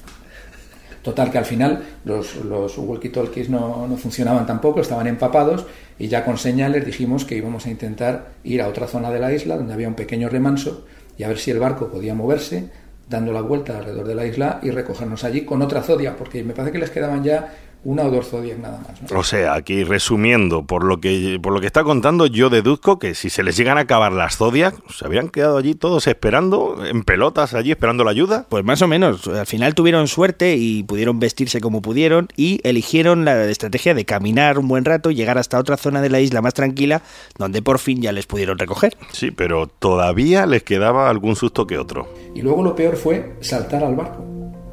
Total, 1.01 1.31
que 1.31 1.37
al 1.37 1.45
final 1.45 1.83
los, 2.03 2.35
los 2.43 2.77
walkie-talkies 2.77 3.49
no, 3.49 3.87
no 3.87 3.97
funcionaban 3.97 4.45
tampoco, 4.45 4.81
estaban 4.81 5.07
empapados 5.07 5.65
y 5.97 6.07
ya 6.07 6.25
con 6.25 6.37
señales 6.37 6.85
dijimos 6.85 7.25
que 7.25 7.35
íbamos 7.35 7.65
a 7.65 7.69
intentar 7.69 8.31
ir 8.43 8.61
a 8.61 8.67
otra 8.67 8.87
zona 8.87 9.09
de 9.11 9.19
la 9.19 9.31
isla 9.31 9.55
donde 9.57 9.73
había 9.73 9.87
un 9.87 9.95
pequeño 9.95 10.29
remanso 10.29 10.85
y 11.17 11.23
a 11.23 11.29
ver 11.29 11.37
si 11.37 11.51
el 11.51 11.59
barco 11.59 11.87
podía 11.87 12.13
moverse 12.13 12.69
dando 13.09 13.33
la 13.33 13.41
vuelta 13.41 13.77
alrededor 13.77 14.07
de 14.07 14.15
la 14.15 14.25
isla 14.25 14.59
y 14.61 14.69
recogernos 14.69 15.23
allí 15.23 15.41
con 15.41 15.61
otra 15.61 15.81
zodia, 15.81 16.15
porque 16.15 16.43
me 16.43 16.53
parece 16.53 16.73
que 16.73 16.77
les 16.77 16.91
quedaban 16.91 17.23
ya 17.23 17.53
una 17.83 18.03
o 18.03 18.11
dos 18.11 18.27
zodias 18.27 18.59
nada 18.59 18.79
más. 18.79 19.11
¿no? 19.11 19.19
O 19.19 19.23
sea, 19.23 19.53
aquí 19.53 19.83
resumiendo, 19.83 20.63
por 20.63 20.83
lo 20.83 20.99
que 20.99 21.39
por 21.41 21.53
lo 21.53 21.61
que 21.61 21.67
está 21.67 21.83
contando, 21.83 22.25
yo 22.25 22.49
deduzco 22.49 22.99
que 22.99 23.15
si 23.15 23.29
se 23.29 23.43
les 23.43 23.55
llegan 23.55 23.77
a 23.77 23.81
acabar 23.81 24.11
las 24.11 24.37
zodiac, 24.37 24.75
se 24.89 25.05
habrían 25.05 25.29
quedado 25.29 25.57
allí 25.57 25.75
todos 25.75 26.07
esperando, 26.07 26.85
en 26.85 27.03
pelotas 27.03 27.53
allí, 27.53 27.71
esperando 27.71 28.03
la 28.03 28.11
ayuda. 28.11 28.45
Pues 28.49 28.65
más 28.65 28.81
o 28.81 28.87
menos, 28.87 29.27
al 29.27 29.45
final 29.45 29.75
tuvieron 29.75 30.07
suerte 30.07 30.55
y 30.57 30.83
pudieron 30.83 31.19
vestirse 31.19 31.61
como 31.61 31.81
pudieron 31.81 32.27
y 32.35 32.59
eligieron 32.63 33.23
la 33.23 33.45
estrategia 33.45 33.93
de 33.93 34.05
caminar 34.05 34.59
un 34.59 34.67
buen 34.67 34.83
rato 34.83 35.11
y 35.11 35.15
llegar 35.15 35.37
hasta 35.37 35.57
otra 35.57 35.77
zona 35.77 36.01
de 36.01 36.09
la 36.09 36.19
isla 36.19 36.41
más 36.41 36.53
tranquila, 36.53 37.01
donde 37.37 37.61
por 37.61 37.79
fin 37.79 38.01
ya 38.01 38.11
les 38.11 38.25
pudieron 38.25 38.57
recoger. 38.57 38.97
Sí, 39.13 39.31
pero 39.31 39.67
todavía 39.67 40.45
les 40.45 40.63
quedaba 40.63 41.09
algún 41.09 41.35
susto 41.35 41.65
que 41.65 41.77
otro. 41.77 42.07
Y 42.35 42.41
luego 42.41 42.61
lo 42.61 42.75
peor 42.75 42.97
fue 42.97 43.35
saltar 43.39 43.83
al 43.83 43.95
barco, 43.95 44.25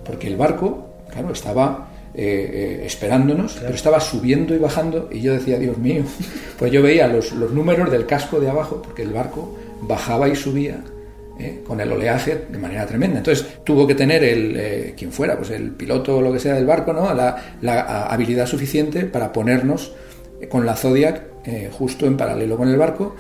porque 0.04 0.26
el 0.26 0.36
barco, 0.36 0.88
claro, 1.10 1.30
estaba 1.32 1.88
eh, 2.16 2.80
eh, 2.80 2.86
esperándonos, 2.86 3.58
pero 3.60 3.74
estaba 3.74 4.00
subiendo 4.00 4.54
y 4.54 4.58
bajando 4.58 5.08
y 5.12 5.20
yo 5.20 5.32
decía, 5.34 5.58
Dios 5.58 5.76
mío, 5.78 6.02
pues 6.58 6.72
yo 6.72 6.82
veía 6.82 7.06
los, 7.08 7.32
los 7.32 7.52
números 7.52 7.90
del 7.90 8.06
casco 8.06 8.40
de 8.40 8.48
abajo, 8.48 8.80
porque 8.82 9.02
el 9.02 9.12
barco 9.12 9.54
bajaba 9.82 10.28
y 10.28 10.34
subía. 10.36 10.82
eh, 11.38 11.62
con 11.66 11.78
el 11.80 11.92
oleaje 11.92 12.46
de 12.48 12.56
manera 12.58 12.86
tremenda. 12.86 13.18
Entonces 13.18 13.46
tuvo 13.62 13.86
que 13.86 13.94
tener 13.94 14.24
el 14.24 14.54
eh, 14.56 14.94
quien 14.96 15.12
fuera, 15.12 15.36
pues 15.36 15.50
el 15.50 15.72
piloto 15.72 16.16
o 16.16 16.22
lo 16.22 16.32
que 16.32 16.38
sea 16.38 16.54
del 16.54 16.64
barco, 16.64 16.94
¿no? 16.94 17.12
La, 17.12 17.36
la 17.60 18.06
habilidad 18.06 18.46
suficiente 18.46 19.04
para 19.04 19.30
ponernos 19.34 19.92
con 20.48 20.64
la 20.64 20.74
Zodiac 20.76 21.22
eh, 21.44 21.68
justo 21.70 22.06
en 22.06 22.16
paralelo 22.16 22.56
con 22.56 22.68
el 22.68 22.76
barco 22.78 23.16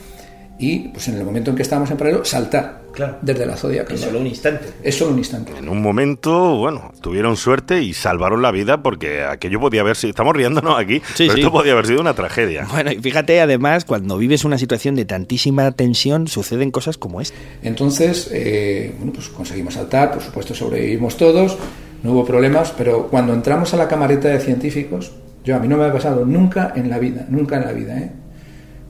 y 0.58 0.88
pues 0.88 1.06
en 1.08 1.16
el 1.16 1.24
momento 1.24 1.50
en 1.50 1.56
que 1.56 1.62
estábamos 1.62 1.90
en 1.90 1.96
paralelo 1.96 2.24
saltar 2.24 2.86
Claro. 2.92 3.18
desde 3.20 3.44
la 3.44 3.56
Zodiac. 3.58 3.86
Que 3.88 3.92
al 3.92 3.98
solo 3.98 4.20
un 4.20 4.26
instante. 4.26 4.68
Es 4.82 4.94
solo 4.96 5.10
un 5.12 5.18
instante. 5.18 5.52
En 5.58 5.68
un 5.68 5.82
momento, 5.82 6.56
bueno, 6.56 6.92
tuvieron 7.02 7.36
suerte 7.36 7.82
y 7.82 7.92
salvaron 7.92 8.40
la 8.40 8.50
vida 8.52 8.82
porque 8.82 9.22
aquello 9.22 9.60
podía 9.60 9.82
haber 9.82 9.96
sido, 9.96 10.10
estamos 10.12 10.34
riéndonos 10.34 10.78
aquí, 10.78 11.00
Sí, 11.14 11.24
pero 11.26 11.34
sí. 11.34 11.40
esto 11.40 11.52
podía 11.52 11.72
haber 11.72 11.86
sido 11.86 12.00
una 12.00 12.14
tragedia. 12.14 12.66
Bueno, 12.70 12.90
y 12.90 12.96
fíjate, 12.96 13.38
además, 13.42 13.84
cuando 13.84 14.16
vives 14.16 14.46
una 14.46 14.56
situación 14.56 14.94
de 14.94 15.04
tantísima 15.04 15.70
tensión, 15.72 16.26
suceden 16.26 16.70
cosas 16.70 16.96
como 16.96 17.20
esta. 17.20 17.36
Entonces, 17.62 18.30
eh, 18.32 18.94
bueno, 18.96 19.12
pues 19.12 19.28
conseguimos 19.28 19.74
saltar, 19.74 20.12
por 20.12 20.22
supuesto 20.22 20.54
sobrevivimos 20.54 21.18
todos, 21.18 21.58
no 22.02 22.12
hubo 22.12 22.24
problemas, 22.24 22.72
pero 22.78 23.08
cuando 23.08 23.34
entramos 23.34 23.74
a 23.74 23.76
la 23.76 23.88
camareta 23.88 24.28
de 24.28 24.40
científicos, 24.40 25.12
yo 25.44 25.54
a 25.54 25.58
mí 25.58 25.68
no 25.68 25.76
me 25.76 25.84
ha 25.84 25.92
pasado 25.92 26.24
nunca 26.24 26.72
en 26.74 26.88
la 26.88 26.98
vida, 26.98 27.26
nunca 27.28 27.56
en 27.56 27.64
la 27.66 27.72
vida, 27.72 27.98
¿eh? 27.98 28.10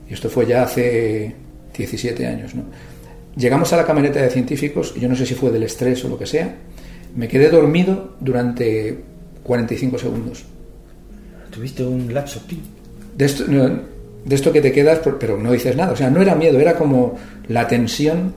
Y 0.09 0.13
esto 0.13 0.29
fue 0.29 0.45
ya 0.45 0.63
hace 0.63 1.35
17 1.77 2.25
años, 2.27 2.55
¿no? 2.55 2.63
Llegamos 3.35 3.71
a 3.73 3.77
la 3.77 3.85
camareta 3.85 4.19
de 4.21 4.29
científicos, 4.29 4.93
y 4.95 4.99
yo 4.99 5.07
no 5.09 5.15
sé 5.15 5.25
si 5.25 5.35
fue 5.35 5.51
del 5.51 5.63
estrés 5.63 6.03
o 6.05 6.09
lo 6.09 6.17
que 6.17 6.25
sea, 6.25 6.55
me 7.15 7.27
quedé 7.27 7.49
dormido 7.49 8.15
durante 8.19 8.97
45 9.43 9.97
segundos. 9.99 10.45
Tuviste 11.51 11.83
un 11.83 12.13
lapso. 12.13 12.41
De 13.15 13.25
esto, 13.25 13.45
de 13.45 14.35
esto 14.35 14.51
que 14.51 14.61
te 14.61 14.71
quedas, 14.71 14.99
pero 15.19 15.37
no 15.37 15.51
dices 15.51 15.75
nada. 15.75 15.91
O 15.91 15.95
sea, 15.95 16.09
no 16.09 16.21
era 16.21 16.35
miedo, 16.35 16.59
era 16.59 16.75
como 16.75 17.17
la 17.47 17.67
tensión 17.67 18.33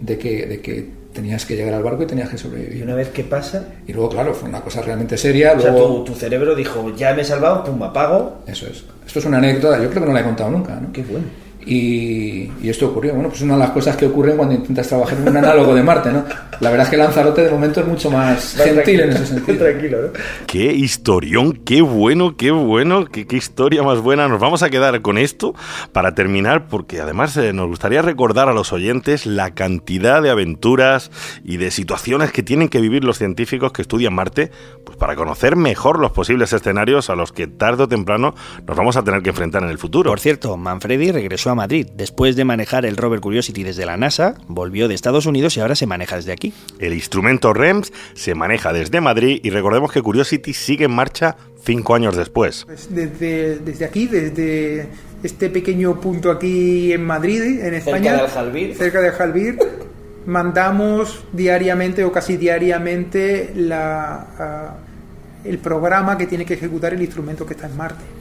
de 0.00 0.18
que, 0.18 0.46
de 0.46 0.60
que 0.60 0.88
tenías 1.12 1.44
que 1.46 1.56
llegar 1.56 1.74
al 1.74 1.82
barco 1.82 2.02
y 2.04 2.06
tenías 2.06 2.28
que 2.28 2.36
Y 2.36 2.38
sobrevivir. 2.38 2.82
una 2.84 2.94
vez 2.94 3.08
que 3.08 3.24
pasa, 3.24 3.66
Y 3.86 3.92
luego, 3.92 4.10
claro, 4.10 4.34
fue 4.34 4.48
una 4.48 4.60
cosa 4.60 4.82
realmente 4.82 5.16
seria. 5.16 5.54
o 5.56 5.60
sea, 5.60 5.72
Luego, 5.72 6.02
tu, 6.04 6.12
tu 6.12 6.14
cerebro 6.14 6.54
dijo, 6.54 6.94
ya 6.96 7.14
me 7.14 7.22
he 7.22 7.24
salvado, 7.24 7.64
pum, 7.64 7.82
apago. 7.82 8.42
Eso 8.46 8.66
es. 8.66 8.84
Esto 9.06 9.18
es 9.18 9.24
una 9.24 9.38
anécdota, 9.38 9.82
yo 9.82 9.88
creo 9.90 10.02
que 10.02 10.08
no 10.08 10.14
la 10.14 10.20
he 10.20 10.24
contado 10.24 10.50
nunca. 10.50 10.78
¿no? 10.80 10.92
Qué 10.92 11.02
bueno. 11.02 11.26
Y, 11.66 12.50
y 12.62 12.68
esto 12.68 12.88
ocurrió. 12.88 13.14
Bueno, 13.14 13.28
pues 13.28 13.42
una 13.42 13.54
de 13.54 13.60
las 13.60 13.70
cosas 13.70 13.96
que 13.96 14.06
ocurren 14.06 14.36
cuando 14.36 14.54
intentas 14.54 14.88
trabajar 14.88 15.18
en 15.18 15.28
un 15.28 15.36
análogo 15.36 15.74
de 15.74 15.82
Marte, 15.82 16.10
¿no? 16.10 16.24
La 16.60 16.70
verdad 16.70 16.86
es 16.86 16.90
que 16.90 16.96
Lanzarote 16.96 17.42
de 17.42 17.50
momento 17.50 17.80
es 17.80 17.86
mucho 17.86 18.10
más 18.10 18.54
gentil 18.54 18.74
tranquilo, 18.74 19.04
en 19.04 19.10
ese 19.10 19.26
sentido. 19.34 19.58
Tranquilo, 19.58 20.02
¿no? 20.02 20.08
Qué 20.46 20.72
historión, 20.72 21.52
qué 21.64 21.82
bueno, 21.82 22.36
qué 22.36 22.50
bueno, 22.50 23.04
qué, 23.06 23.26
qué 23.26 23.36
historia 23.36 23.82
más 23.82 24.00
buena. 24.00 24.28
Nos 24.28 24.40
vamos 24.40 24.62
a 24.62 24.70
quedar 24.70 25.00
con 25.02 25.18
esto 25.18 25.54
para 25.92 26.14
terminar, 26.14 26.66
porque 26.68 27.00
además 27.00 27.36
eh, 27.36 27.52
nos 27.52 27.68
gustaría 27.68 28.02
recordar 28.02 28.48
a 28.48 28.54
los 28.54 28.72
oyentes 28.72 29.26
la 29.26 29.54
cantidad 29.54 30.22
de 30.22 30.30
aventuras 30.30 31.10
y 31.44 31.58
de 31.58 31.70
situaciones 31.70 32.32
que 32.32 32.42
tienen 32.42 32.68
que 32.68 32.80
vivir 32.80 33.04
los 33.04 33.18
científicos 33.18 33.72
que 33.72 33.82
estudian 33.82 34.14
Marte, 34.14 34.50
pues 34.84 34.96
para 34.96 35.16
conocer 35.16 35.56
mejor 35.56 35.98
los 35.98 36.12
posibles 36.12 36.52
escenarios 36.52 37.10
a 37.10 37.14
los 37.14 37.32
que 37.32 37.46
tarde 37.46 37.84
o 37.84 37.88
temprano 37.88 38.34
nos 38.66 38.76
vamos 38.76 38.96
a 38.96 39.04
tener 39.04 39.22
que 39.22 39.30
enfrentar 39.30 39.62
en 39.62 39.70
el 39.70 39.78
futuro. 39.78 40.10
Por 40.10 40.20
cierto, 40.20 40.56
Manfredi 40.56 41.12
regresó 41.12 41.49
regresó 41.50 41.52
a 41.52 41.54
Madrid. 41.54 41.88
Después 41.94 42.36
de 42.36 42.44
manejar 42.44 42.84
el 42.84 42.96
rover 42.96 43.20
Curiosity 43.20 43.64
desde 43.64 43.86
la 43.86 43.96
NASA, 43.96 44.34
volvió 44.46 44.88
de 44.88 44.94
Estados 44.94 45.26
Unidos 45.26 45.56
y 45.56 45.60
ahora 45.60 45.74
se 45.74 45.86
maneja 45.86 46.16
desde 46.16 46.32
aquí. 46.32 46.52
El 46.78 46.92
instrumento 46.94 47.52
REMS 47.52 47.92
se 48.14 48.34
maneja 48.34 48.72
desde 48.72 49.00
Madrid 49.00 49.40
y 49.42 49.50
recordemos 49.50 49.92
que 49.92 50.02
Curiosity 50.02 50.52
sigue 50.52 50.86
en 50.86 50.92
marcha 50.92 51.36
cinco 51.62 51.94
años 51.94 52.16
después. 52.16 52.64
Pues 52.66 52.88
desde, 52.94 53.58
desde 53.58 53.84
aquí, 53.84 54.06
desde 54.06 54.88
este 55.22 55.50
pequeño 55.50 56.00
punto 56.00 56.30
aquí 56.30 56.92
en 56.92 57.04
Madrid, 57.04 57.60
en 57.60 57.74
España, 57.74 58.12
Cerca 58.12 59.00
de 59.00 59.08
Aljalbir. 59.08 59.56
cerca 59.56 59.66
mandamos 60.26 61.24
diariamente 61.32 62.04
o 62.04 62.12
casi 62.12 62.36
diariamente 62.36 63.52
la, 63.56 64.76
el 65.44 65.58
programa 65.58 66.16
que 66.16 66.26
tiene 66.26 66.44
que 66.44 66.54
ejecutar 66.54 66.92
el 66.92 67.00
instrumento 67.00 67.46
que 67.46 67.54
está 67.54 67.66
en 67.66 67.76
Marte. 67.76 68.19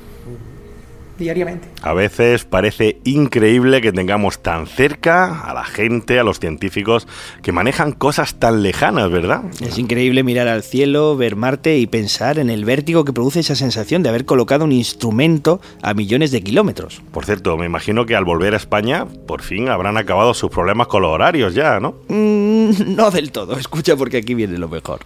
Diariamente. 1.19 1.67
A 1.81 1.93
veces 1.93 2.45
parece 2.45 2.99
increíble 3.03 3.81
que 3.81 3.91
tengamos 3.91 4.41
tan 4.41 4.67
cerca 4.67 5.41
a 5.41 5.53
la 5.53 5.65
gente, 5.65 6.17
a 6.17 6.23
los 6.23 6.39
científicos, 6.39 7.07
que 7.43 7.51
manejan 7.51 7.91
cosas 7.91 8.35
tan 8.35 8.63
lejanas, 8.63 9.11
¿verdad? 9.11 9.43
Es 9.59 9.77
increíble 9.77 10.23
mirar 10.23 10.47
al 10.47 10.63
cielo, 10.63 11.17
ver 11.17 11.35
Marte 11.35 11.77
y 11.77 11.87
pensar 11.87 12.39
en 12.39 12.49
el 12.49 12.63
vértigo 12.63 13.03
que 13.03 13.13
produce 13.13 13.41
esa 13.41 13.55
sensación 13.55 14.01
de 14.01 14.09
haber 14.09 14.25
colocado 14.25 14.63
un 14.63 14.71
instrumento 14.71 15.59
a 15.81 15.93
millones 15.93 16.31
de 16.31 16.41
kilómetros. 16.41 17.01
Por 17.11 17.25
cierto, 17.25 17.57
me 17.57 17.65
imagino 17.65 18.05
que 18.05 18.15
al 18.15 18.23
volver 18.23 18.53
a 18.53 18.57
España, 18.57 19.05
por 19.27 19.41
fin 19.41 19.67
habrán 19.67 19.97
acabado 19.97 20.33
sus 20.33 20.49
problemas 20.49 20.87
con 20.87 21.01
los 21.01 21.11
horarios 21.11 21.53
ya, 21.53 21.79
¿no? 21.79 21.95
Mm, 22.07 22.95
no 22.95 23.11
del 23.11 23.31
todo, 23.31 23.57
escucha 23.57 23.95
porque 23.95 24.17
aquí 24.17 24.33
viene 24.35 24.57
lo 24.57 24.69
mejor. 24.69 25.01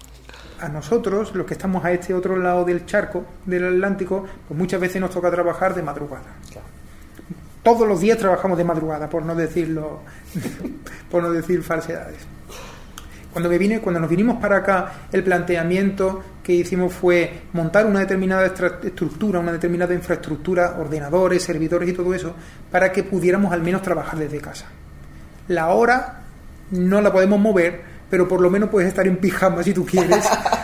A 0.63 0.69
nosotros, 0.69 1.36
los 1.36 1.45
que 1.45 1.56
estamos 1.56 1.84
a 1.84 1.91
este 1.91 2.13
otro 2.13 2.38
lado 2.38 2.63
del 2.63 2.86
charco, 2.86 3.26
del 3.45 3.65
Atlántico, 3.65 4.26
pues 4.47 4.58
muchas 4.58 4.80
veces 4.80 5.02
nos 5.02 5.12
toca 5.12 5.30
trabajar 5.30 5.76
de 5.76 5.84
madrugada. 5.84 6.23
Todos 7.62 7.86
los 7.86 7.99
días 7.99 8.17
trabajamos 8.17 8.58
de 8.58 8.63
madrugada, 8.63 9.10
por 9.10 9.26
no 9.26 9.36
decirlo, 9.36 9.99
por 11.12 11.21
no 11.21 11.32
decir 11.32 11.62
falsedades. 11.63 12.19
Cuando 13.34 13.49
me 13.49 13.58
vine, 13.58 13.82
cuando 13.82 13.99
nos 13.99 14.10
vinimos 14.10 14.38
para 14.38 14.60
acá, 14.60 14.93
el 15.12 15.21
planteamiento 15.26 16.23
que 16.41 16.54
hicimos 16.54 16.93
fue 16.93 17.41
montar 17.52 17.86
una 17.86 17.99
determinada 17.99 18.45
estructura, 18.45 19.41
una 19.41 19.52
determinada 19.52 19.93
infraestructura, 19.93 20.78
ordenadores, 20.80 21.43
servidores 21.43 21.89
y 21.89 21.93
todo 21.93 22.13
eso, 22.13 22.34
para 22.71 22.89
que 22.89 23.04
pudiéramos 23.04 23.52
al 23.52 23.62
menos 23.62 23.82
trabajar 23.82 24.17
desde 24.17 24.39
casa. 24.39 24.67
La 25.49 25.67
hora 25.71 26.21
no 26.71 27.02
la 27.02 27.12
podemos 27.12 27.38
mover, 27.38 27.92
pero 28.13 28.28
por 28.28 28.41
lo 28.41 28.52
menos 28.52 28.69
puedes 28.69 28.89
estar 28.89 29.08
en 29.08 29.17
pijama 29.17 29.63
si 29.63 29.73
tú 29.73 29.88
quieres, 29.88 30.23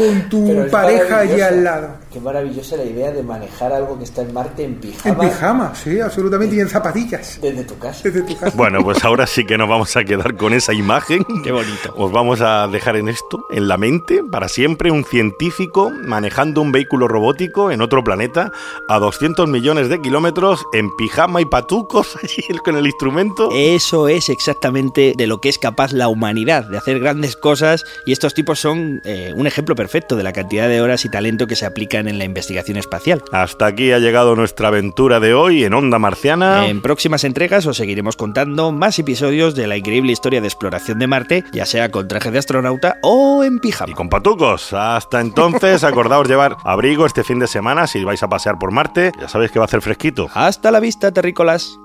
con 0.00 0.28
tu 0.30 0.70
pareja 0.70 1.20
allí 1.20 1.40
al 1.40 1.62
lado. 1.62 1.88
Qué 2.10 2.18
maravillosa 2.20 2.76
la 2.76 2.84
idea 2.84 3.12
de 3.12 3.22
manejar 3.22 3.72
algo 3.72 3.98
que 3.98 4.04
está 4.04 4.22
en 4.22 4.32
Marte 4.32 4.64
en 4.64 4.76
pijama. 4.76 5.24
En 5.24 5.30
pijama, 5.30 5.74
sí, 5.74 6.00
absolutamente, 6.00 6.56
y 6.56 6.60
en 6.60 6.68
zapatillas. 6.68 7.38
Desde 7.40 7.64
tu 7.64 7.78
casa. 7.78 8.00
Desde 8.04 8.22
tu 8.22 8.36
casa. 8.36 8.56
Bueno, 8.56 8.82
pues 8.82 9.04
ahora 9.04 9.26
sí 9.26 9.44
que 9.44 9.58
nos 9.58 9.68
vamos 9.68 9.94
a 9.96 10.04
quedar 10.04 10.36
con 10.36 10.54
esa 10.54 10.72
imagen. 10.72 11.24
Qué 11.44 11.52
bonito. 11.52 11.94
Os 11.96 12.10
vamos 12.10 12.40
a 12.40 12.66
dejar 12.68 12.96
en 12.96 13.08
esto, 13.08 13.44
en 13.50 13.68
la 13.68 13.76
mente, 13.76 14.22
para 14.24 14.48
siempre, 14.48 14.90
un 14.90 15.04
científico 15.04 15.90
manejando 15.90 16.62
un 16.62 16.72
vehículo 16.72 17.06
robótico 17.06 17.70
en 17.70 17.82
otro 17.82 18.02
planeta 18.02 18.50
a 18.88 18.98
200 18.98 19.48
millones 19.48 19.88
de 19.88 20.00
kilómetros 20.00 20.64
en 20.72 20.88
pijama 20.96 21.42
y 21.42 21.44
patucos 21.44 22.16
allí 22.22 22.42
con 22.64 22.76
el 22.76 22.86
instrumento. 22.86 23.50
Eso 23.54 24.08
es 24.08 24.30
exactamente 24.30 25.12
de 25.16 25.26
lo 25.26 25.40
que 25.40 25.50
es 25.50 25.58
capaz 25.58 25.92
la 25.92 26.08
humanidad, 26.08 26.64
de 26.64 26.78
hacer 26.78 27.00
grandes 27.00 27.36
cosas 27.36 27.84
y 28.06 28.12
estos 28.12 28.34
tipos 28.34 28.58
son 28.58 29.02
eh, 29.04 29.32
un 29.36 29.46
ejemplo 29.46 29.74
perfecto 29.74 29.89
de 29.90 30.22
la 30.22 30.32
cantidad 30.32 30.68
de 30.68 30.80
horas 30.80 31.04
y 31.04 31.08
talento 31.08 31.46
que 31.46 31.56
se 31.56 31.66
aplican 31.66 32.06
en 32.08 32.18
la 32.18 32.24
investigación 32.24 32.76
espacial. 32.76 33.22
Hasta 33.32 33.66
aquí 33.66 33.90
ha 33.92 33.98
llegado 33.98 34.36
nuestra 34.36 34.68
aventura 34.68 35.18
de 35.20 35.34
hoy 35.34 35.64
en 35.64 35.74
Onda 35.74 35.98
Marciana. 35.98 36.68
En 36.68 36.80
próximas 36.80 37.24
entregas 37.24 37.66
os 37.66 37.76
seguiremos 37.76 38.16
contando 38.16 38.70
más 38.70 38.98
episodios 38.98 39.54
de 39.54 39.66
la 39.66 39.76
increíble 39.76 40.12
historia 40.12 40.40
de 40.40 40.46
exploración 40.46 40.98
de 41.00 41.06
Marte, 41.08 41.44
ya 41.52 41.66
sea 41.66 41.90
con 41.90 42.06
traje 42.06 42.30
de 42.30 42.38
astronauta 42.38 42.98
o 43.02 43.42
en 43.44 43.56
Y 43.56 43.58
pijama. 43.58 43.94
con 43.94 44.08
patucos. 44.08 44.72
Hasta 44.72 45.20
entonces, 45.20 45.82
acordaos 45.84 46.28
llevar 46.28 46.56
abrigo 46.64 47.04
este 47.06 47.24
fin 47.24 47.40
de 47.40 47.48
semana 47.48 47.86
si 47.86 48.04
vais 48.04 48.22
a 48.22 48.28
pasear 48.28 48.58
por 48.58 48.70
Marte. 48.70 49.12
Ya 49.20 49.28
sabéis 49.28 49.50
que 49.50 49.58
va 49.58 49.64
a 49.64 49.66
hacer 49.66 49.82
fresquito. 49.82 50.28
Hasta 50.34 50.70
la 50.70 50.78
vista, 50.80 51.10
terrícolas. 51.12 51.78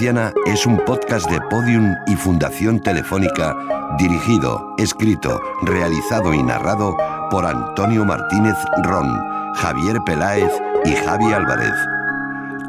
Es 0.00 0.66
un 0.66 0.84
podcast 0.84 1.30
de 1.30 1.40
Podium 1.42 1.94
y 2.08 2.16
Fundación 2.16 2.80
Telefónica 2.80 3.54
dirigido, 3.96 4.74
escrito, 4.76 5.40
realizado 5.62 6.34
y 6.34 6.42
narrado 6.42 6.96
por 7.30 7.46
Antonio 7.46 8.04
Martínez 8.04 8.56
Ron, 8.82 9.16
Javier 9.54 10.00
Peláez 10.04 10.50
y 10.84 10.96
Javi 10.96 11.32
Álvarez. 11.32 11.72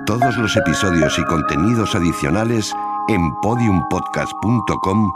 Todos 0.05 0.37
los 0.37 0.55
episodios 0.55 1.17
y 1.17 1.23
contenidos 1.23 1.95
adicionales 1.95 2.71
en 3.07 3.33
podiumpodcast.com 3.41 5.11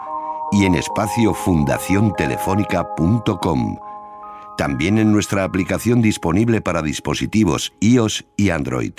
y 0.54 0.66
en 0.66 0.74
espacio 0.76 1.36
fundaciontelefónica.com. 1.36 3.78
También 4.58 4.98
en 4.98 5.12
nuestra 5.12 5.44
aplicación 5.44 6.02
disponible 6.02 6.60
para 6.60 6.82
dispositivos 6.82 7.72
iOS 7.80 8.26
y 8.36 8.50
Android. 8.50 8.94